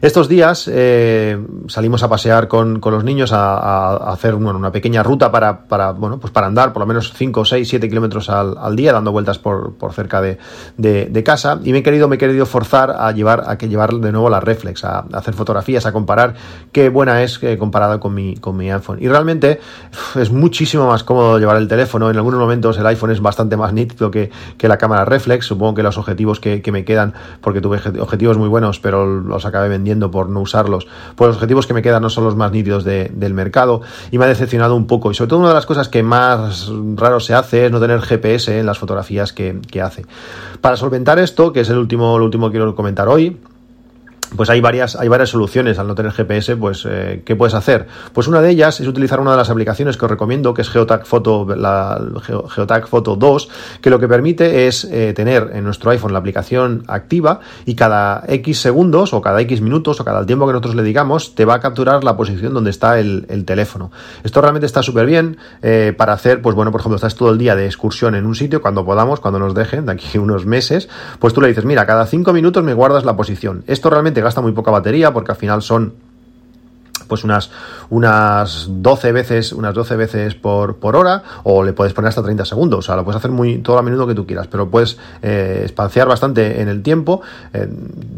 Estos 0.00 0.28
días 0.28 0.70
eh, 0.72 1.36
salimos 1.66 2.04
a 2.04 2.08
pasear 2.08 2.46
con, 2.46 2.80
los 2.80 3.02
niños 3.02 3.32
a, 3.32 4.12
hacer 4.12 4.36
una 4.36 4.70
pequeña 4.70 5.02
ruta 5.02 5.32
para, 5.32 5.66
para, 5.66 5.90
bueno, 5.90 6.20
pues 6.20 6.32
para 6.32 6.46
andar 6.46 6.72
por 6.72 6.80
lo 6.80 6.86
menos 6.86 7.12
5, 7.16 7.44
6, 7.44 7.68
7 7.68 7.88
kilómetros 7.88 8.30
al, 8.30 8.76
día, 8.76 8.92
dando 8.92 9.10
vueltas 9.10 9.38
por, 9.38 9.74
por 9.74 9.92
cerca 9.92 10.20
de, 10.20 10.38
de, 10.76 11.24
casa. 11.24 11.58
Y 11.64 11.72
me 11.72 11.78
he 11.78 11.82
querido, 11.82 12.06
me 12.06 12.14
he 12.14 12.18
querido 12.18 12.46
forzar 12.46 12.94
a 12.96 13.10
llevar, 13.10 13.44
a 13.48 13.58
que 13.58 13.68
llevar 13.68 13.92
de 13.92 14.12
nuevo 14.12 14.30
la 14.30 14.38
reflex, 14.38 14.84
a, 14.84 15.00
hacer 15.12 15.34
fotografías, 15.34 15.84
a 15.84 15.92
comparar 15.92 16.34
qué 16.70 16.90
buena 16.90 17.24
es 17.24 17.42
eh, 17.42 17.58
comparada 17.58 17.98
con 17.98 18.14
mi, 18.14 18.36
con 18.36 18.56
mi 18.56 18.70
iPhone. 18.70 18.98
Y 19.00 19.08
realmente 19.08 19.58
es 20.14 20.30
muchísimo 20.30 20.86
más 20.86 21.02
cómodo 21.02 21.40
llevar 21.40 21.56
el 21.56 21.66
teléfono. 21.66 22.08
En 22.08 22.16
algunos 22.16 22.38
momentos 22.38 22.78
el 22.78 22.86
iPhone 22.86 23.10
es 23.10 23.20
bastante 23.20 23.56
más 23.56 23.72
nítido 23.72 24.12
que, 24.12 24.30
que 24.56 24.68
la 24.68 24.78
cámara 24.78 25.04
reflex. 25.04 25.46
Supongo 25.46 25.74
que 25.74 25.82
los 25.82 25.98
objetivos 25.98 26.38
que, 26.38 26.62
que 26.62 26.70
me 26.70 26.84
quedan, 26.84 27.14
porque 27.40 27.60
tuve 27.60 27.77
objetivos 28.00 28.38
muy 28.38 28.48
buenos, 28.48 28.80
pero 28.80 29.06
los 29.06 29.44
acabé 29.44 29.68
vendiendo 29.68 30.10
por 30.10 30.28
no 30.28 30.40
usarlos. 30.40 30.86
Pues 31.16 31.28
los 31.28 31.36
objetivos 31.36 31.66
que 31.66 31.74
me 31.74 31.82
quedan 31.82 32.02
no 32.02 32.10
son 32.10 32.24
los 32.24 32.36
más 32.36 32.52
nítidos 32.52 32.84
del 32.84 33.34
mercado 33.34 33.80
y 34.10 34.18
me 34.18 34.24
ha 34.24 34.28
decepcionado 34.28 34.74
un 34.76 34.86
poco. 34.86 35.10
Y 35.10 35.14
sobre 35.14 35.28
todo 35.28 35.40
una 35.40 35.48
de 35.48 35.54
las 35.54 35.66
cosas 35.66 35.88
que 35.88 36.02
más 36.02 36.70
raro 36.96 37.20
se 37.20 37.34
hace 37.34 37.66
es 37.66 37.72
no 37.72 37.80
tener 37.80 38.00
GPS 38.00 38.58
en 38.58 38.66
las 38.66 38.78
fotografías 38.78 39.32
que, 39.32 39.60
que 39.70 39.80
hace. 39.80 40.04
Para 40.60 40.76
solventar 40.76 41.18
esto, 41.18 41.52
que 41.52 41.60
es 41.60 41.70
el 41.70 41.78
último, 41.78 42.16
el 42.16 42.22
último 42.22 42.48
que 42.48 42.52
quiero 42.52 42.74
comentar 42.74 43.08
hoy, 43.08 43.38
pues 44.36 44.50
hay 44.50 44.60
varias, 44.60 44.96
hay 44.96 45.08
varias 45.08 45.30
soluciones 45.30 45.78
al 45.78 45.86
no 45.86 45.94
tener 45.94 46.12
GPS, 46.12 46.56
pues 46.56 46.86
eh, 46.88 47.22
¿qué 47.24 47.36
puedes 47.36 47.54
hacer? 47.54 47.86
Pues 48.12 48.28
una 48.28 48.40
de 48.40 48.50
ellas 48.50 48.80
es 48.80 48.86
utilizar 48.86 49.20
una 49.20 49.32
de 49.32 49.36
las 49.36 49.50
aplicaciones 49.50 49.96
que 49.96 50.04
os 50.04 50.10
recomiendo, 50.10 50.54
que 50.54 50.62
es 50.62 50.68
Geotag 50.68 51.06
Photo, 51.06 51.46
la 51.56 52.00
Geotag 52.48 52.88
Photo 52.88 53.16
2, 53.16 53.48
que 53.80 53.90
lo 53.90 53.98
que 53.98 54.08
permite 54.08 54.66
es 54.66 54.84
eh, 54.84 55.12
tener 55.14 55.50
en 55.54 55.64
nuestro 55.64 55.90
iPhone 55.90 56.12
la 56.12 56.18
aplicación 56.18 56.84
activa 56.88 57.40
y 57.64 57.74
cada 57.74 58.24
X 58.28 58.60
segundos 58.60 59.12
o 59.14 59.22
cada 59.22 59.40
X 59.40 59.60
minutos 59.60 60.00
o 60.00 60.04
cada 60.04 60.26
tiempo 60.26 60.46
que 60.46 60.52
nosotros 60.52 60.74
le 60.74 60.82
digamos 60.82 61.34
te 61.34 61.44
va 61.44 61.54
a 61.54 61.60
capturar 61.60 62.04
la 62.04 62.16
posición 62.16 62.54
donde 62.54 62.70
está 62.70 62.98
el, 62.98 63.26
teléfono. 63.46 63.90
Esto 64.24 64.40
realmente 64.40 64.66
está 64.66 64.82
súper 64.82 65.06
bien 65.06 65.38
eh, 65.62 65.94
para 65.96 66.12
hacer, 66.12 66.42
pues 66.42 66.54
bueno, 66.54 66.70
por 66.72 66.80
ejemplo, 66.80 66.96
estás 66.96 67.14
todo 67.14 67.30
el 67.30 67.38
día 67.38 67.54
de 67.54 67.66
excursión 67.66 68.14
en 68.14 68.26
un 68.26 68.34
sitio, 68.34 68.60
cuando 68.60 68.84
podamos, 68.84 69.20
cuando 69.20 69.38
nos 69.38 69.54
dejen, 69.54 69.86
de 69.86 69.92
aquí 69.92 70.18
unos 70.18 70.44
meses, 70.44 70.88
pues 71.18 71.32
tú 71.32 71.40
le 71.40 71.48
dices, 71.48 71.64
mira, 71.64 71.86
cada 71.86 72.04
5 72.04 72.32
minutos 72.32 72.62
me 72.62 72.74
guardas 72.74 73.04
la 73.04 73.16
posición. 73.16 73.62
Esto 73.66 73.90
realmente 73.90 74.17
gasta 74.20 74.40
muy 74.40 74.52
poca 74.52 74.70
batería 74.70 75.12
porque 75.12 75.32
al 75.32 75.36
final 75.36 75.62
son 75.62 75.94
pues 77.08 77.24
unas, 77.24 77.50
unas 77.90 78.66
12 78.68 79.12
veces, 79.12 79.52
unas 79.52 79.74
12 79.74 79.96
veces 79.96 80.34
por, 80.34 80.76
por 80.76 80.94
hora, 80.96 81.22
o 81.44 81.64
le 81.64 81.72
puedes 81.72 81.92
poner 81.92 82.10
hasta 82.10 82.22
30 82.22 82.44
segundos. 82.44 82.80
O 82.80 82.82
sea, 82.82 82.96
lo 82.96 83.04
puedes 83.04 83.18
hacer 83.18 83.30
muy 83.30 83.58
todo 83.58 83.78
a 83.78 83.82
menudo 83.82 84.06
que 84.06 84.14
tú 84.14 84.26
quieras, 84.26 84.46
pero 84.46 84.70
puedes 84.70 84.98
eh, 85.22 85.62
espaciar 85.64 86.06
bastante 86.08 86.60
en 86.60 86.68
el 86.68 86.82
tiempo. 86.82 87.22
Eh, 87.52 87.68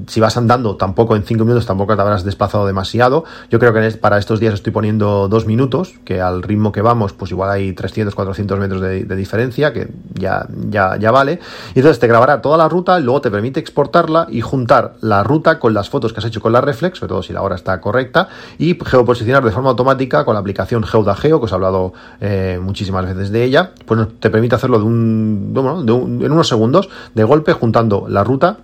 si 0.06 0.20
vas 0.20 0.36
andando, 0.36 0.76
tampoco 0.76 1.16
en 1.16 1.22
5 1.22 1.44
minutos, 1.44 1.66
tampoco 1.66 1.94
te 1.94 2.02
habrás 2.02 2.24
desplazado 2.24 2.66
demasiado. 2.66 3.24
Yo 3.50 3.58
creo 3.58 3.72
que 3.72 3.90
para 3.92 4.18
estos 4.18 4.40
días 4.40 4.54
estoy 4.54 4.72
poniendo 4.72 5.28
2 5.28 5.46
minutos, 5.46 5.94
que 6.04 6.20
al 6.20 6.42
ritmo 6.42 6.72
que 6.72 6.82
vamos, 6.82 7.12
pues 7.12 7.30
igual 7.30 7.50
hay 7.50 7.72
300, 7.72 8.14
400 8.14 8.58
metros 8.58 8.80
de, 8.80 9.04
diferencia, 9.20 9.72
que 9.72 9.88
ya, 10.14 10.46
ya, 10.68 10.96
ya 10.96 11.10
vale. 11.10 11.40
Y 11.74 11.78
entonces 11.78 11.98
te 11.98 12.06
grabará 12.06 12.40
toda 12.40 12.56
la 12.56 12.68
ruta, 12.68 12.98
luego 12.98 13.20
te 13.20 13.30
permite 13.30 13.60
exportarla 13.60 14.26
y 14.30 14.40
juntar 14.40 14.94
la 15.00 15.22
ruta 15.22 15.58
con 15.58 15.74
las 15.74 15.90
fotos 15.90 16.12
que 16.12 16.20
has 16.20 16.26
hecho 16.26 16.40
con 16.40 16.52
la 16.52 16.60
reflex, 16.60 16.98
sobre 16.98 17.10
todo 17.10 17.22
si 17.22 17.32
la 17.32 17.42
hora 17.42 17.56
está 17.56 17.80
correcta, 17.80 18.28
y 18.58 18.74
geoposicionar 18.84 19.44
de 19.44 19.50
forma 19.50 19.70
automática 19.70 20.24
con 20.24 20.34
la 20.34 20.40
aplicación 20.40 20.82
GeodaGeo, 20.84 21.38
que 21.38 21.46
os 21.46 21.52
he 21.52 21.54
hablado 21.54 21.92
eh, 22.20 22.58
muchísimas 22.62 23.04
veces 23.04 23.30
de 23.30 23.44
ella, 23.44 23.72
pues 23.86 24.06
te 24.18 24.30
permite 24.30 24.54
hacerlo 24.54 24.78
en 24.78 25.52
unos 25.56 26.48
segundos, 26.48 26.88
de 27.14 27.24
golpe, 27.24 27.52
juntando 27.52 28.06
la 28.08 28.24
ruta 28.24 28.58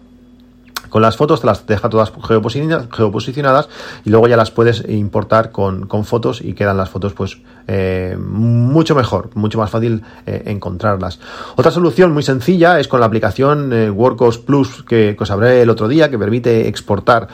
con 0.89 1.03
las 1.03 1.17
fotos 1.17 1.41
te 1.41 1.47
las 1.47 1.67
deja 1.67 1.89
todas 1.89 2.13
geoposicionadas 2.23 3.69
y 4.05 4.11
luego 4.11 4.29
ya 4.29 4.37
las 4.37 4.51
puedes 4.51 4.89
importar 4.89 5.51
con, 5.51 5.87
fotos 6.05 6.41
y 6.41 6.53
quedan 6.53 6.77
las 6.77 6.91
fotos 6.91 7.13
pues 7.15 7.39
eh, 7.69 8.17
mucho 8.19 8.95
mejor, 8.95 9.31
mucho 9.35 9.59
más 9.59 9.71
fácil 9.71 10.03
eh, 10.27 10.45
encontrarlas. 10.47 11.19
Otra 11.57 11.73
solución 11.73 12.13
muy 12.13 12.23
sencilla 12.23 12.79
es 12.79 12.87
con 12.87 13.01
la 13.01 13.07
aplicación 13.07 13.73
eh, 13.73 13.91
WorkOS 13.91 14.39
Plus 14.39 14.85
que, 14.85 15.17
os 15.19 15.31
hablé 15.31 15.63
el 15.63 15.71
otro 15.71 15.89
día 15.89 16.11
que 16.11 16.19
permite 16.19 16.69
exportar 16.69 17.29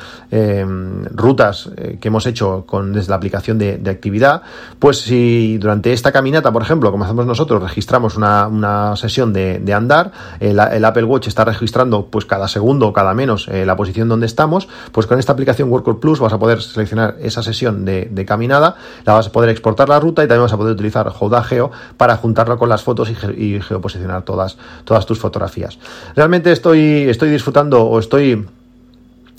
rutas 1.10 1.70
que 2.00 2.08
hemos 2.08 2.26
hecho 2.26 2.64
con, 2.66 2.92
desde 2.92 3.10
la 3.10 3.16
aplicación 3.16 3.58
de, 3.58 3.90
actividad. 3.90 4.42
Pues 4.78 4.98
si 4.98 5.58
durante 5.58 5.92
esta 5.92 6.12
caminata, 6.12 6.50
por 6.52 6.62
ejemplo, 6.62 6.90
como 6.90 7.04
hacemos 7.04 7.26
nosotros, 7.26 7.62
registramos 7.62 8.16
una, 8.16 8.96
sesión 8.96 9.32
de, 9.32 9.74
andar, 9.74 10.12
el, 10.40 10.58
el, 10.58 10.84
Apple 10.84 11.04
Watch 11.04 11.28
está 11.28 11.44
registrando 11.44 12.06
pues 12.06 12.24
cada 12.24 12.48
segundo 12.48 12.88
o 12.88 12.92
cada 12.92 13.12
menos 13.14 13.41
eh, 13.48 13.66
la 13.66 13.76
posición 13.76 14.08
donde 14.08 14.26
estamos, 14.26 14.68
pues 14.92 15.06
con 15.06 15.18
esta 15.18 15.32
aplicación 15.32 15.70
Workout 15.70 16.00
Plus 16.00 16.20
vas 16.20 16.32
a 16.32 16.38
poder 16.38 16.62
seleccionar 16.62 17.16
esa 17.20 17.42
sesión 17.42 17.84
de, 17.84 18.24
caminada, 18.26 18.76
la 19.04 19.14
vas 19.14 19.26
a 19.26 19.32
poder 19.32 19.50
exportar 19.50 19.88
la 19.88 19.98
ruta 20.00 20.22
y 20.22 20.28
también 20.28 20.42
vas 20.42 20.52
a 20.52 20.56
poder 20.56 20.74
utilizar 20.74 21.12
Geo 21.44 21.70
para 21.96 22.16
juntarlo 22.16 22.58
con 22.58 22.68
las 22.68 22.82
fotos 22.82 23.10
y, 23.10 23.60
geoposicionar 23.60 24.22
todas, 24.22 24.56
todas 24.84 25.06
tus 25.06 25.18
fotografías. 25.18 25.78
Realmente 26.14 26.52
estoy, 26.52 27.08
estoy 27.08 27.30
disfrutando 27.30 27.84
o 27.84 27.98
estoy 27.98 28.46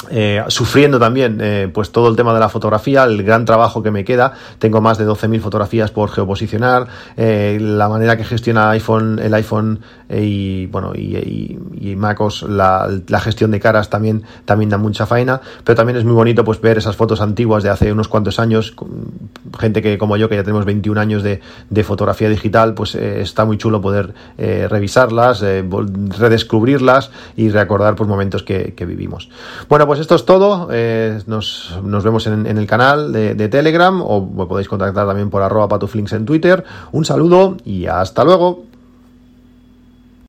eh, 0.10 0.44
sufriendo 0.48 1.00
también 1.00 1.40
eh, 1.42 1.70
pues 1.74 1.92
todo 1.92 2.08
el 2.10 2.16
tema 2.16 2.34
de 2.34 2.40
la 2.40 2.50
fotografía, 2.50 3.04
el 3.04 3.24
gran 3.24 3.46
trabajo 3.46 3.84
que 3.84 3.92
me 3.92 4.04
queda. 4.04 4.34
Tengo 4.60 4.82
más 4.82 4.98
de 4.98 5.08
12.000 5.08 5.40
fotografías 5.40 5.92
por 5.92 6.10
geoposicionar, 6.10 6.88
eh, 7.18 7.58
la 7.62 7.90
manera 7.90 8.18
que 8.18 8.24
gestiona 8.24 8.70
iPhone, 8.72 9.20
el 9.20 9.34
iPhone 9.34 9.80
y 10.10 10.68
bueno 10.68 10.94
y, 10.94 11.58
MacOS, 11.98 12.44
la, 12.44 12.90
gestión 13.20 13.52
de 13.52 13.60
caras 13.60 13.90
también, 13.90 14.24
también 14.46 14.70
da 14.70 14.78
mucha 14.78 15.06
faena, 15.06 15.42
pero 15.64 15.76
también 15.76 15.98
es 15.98 16.04
muy 16.04 16.14
bonito 16.14 16.44
pues 16.44 16.60
ver 16.60 16.78
esas 16.78 16.96
fotos 16.96 17.22
antiguas 17.22 17.64
de 17.64 17.70
hace 17.70 17.92
unos 17.92 18.08
cuantos 18.08 18.40
años, 18.40 18.76
gente 19.58 19.82
que 19.82 19.98
como 19.98 20.18
yo 20.18 20.30
que 20.30 20.36
ya 20.36 20.44
tenemos 20.44 20.66
21 20.66 21.00
años 21.00 21.24
de, 21.24 21.42
fotografía 21.84 22.30
digital, 22.30 22.74
pues 22.74 22.96
está 22.96 23.46
muy 23.46 23.58
chulo 23.58 23.82
poder 23.82 24.14
revisarlas, 24.38 25.42
redescubrirlas 25.42 27.12
y 27.36 27.50
recordar 27.50 27.96
pues 27.96 28.08
momentos 28.08 28.44
que, 28.44 28.74
que 28.74 28.86
vivimos. 28.86 29.30
Bueno, 29.68 29.88
pues 29.88 29.93
pues 29.94 30.02
esto 30.02 30.16
es 30.16 30.26
todo. 30.26 30.70
Eh, 30.72 31.22
nos, 31.28 31.72
vemos 32.04 32.26
en, 32.26 32.48
el 32.48 32.66
canal 32.66 33.14
de, 33.14 33.48
Telegram 33.48 34.02
o 34.02 34.48
podéis 34.48 34.68
contactar 34.68 35.06
también 35.06 35.30
por 35.30 35.44
arroba 35.44 35.68
patuflinks 35.68 36.14
en 36.14 36.26
Twitter. 36.26 36.64
Un 36.92 37.06
saludo 37.06 37.58
y 37.64 37.86
hasta 37.86 38.24
luego. 38.24 38.73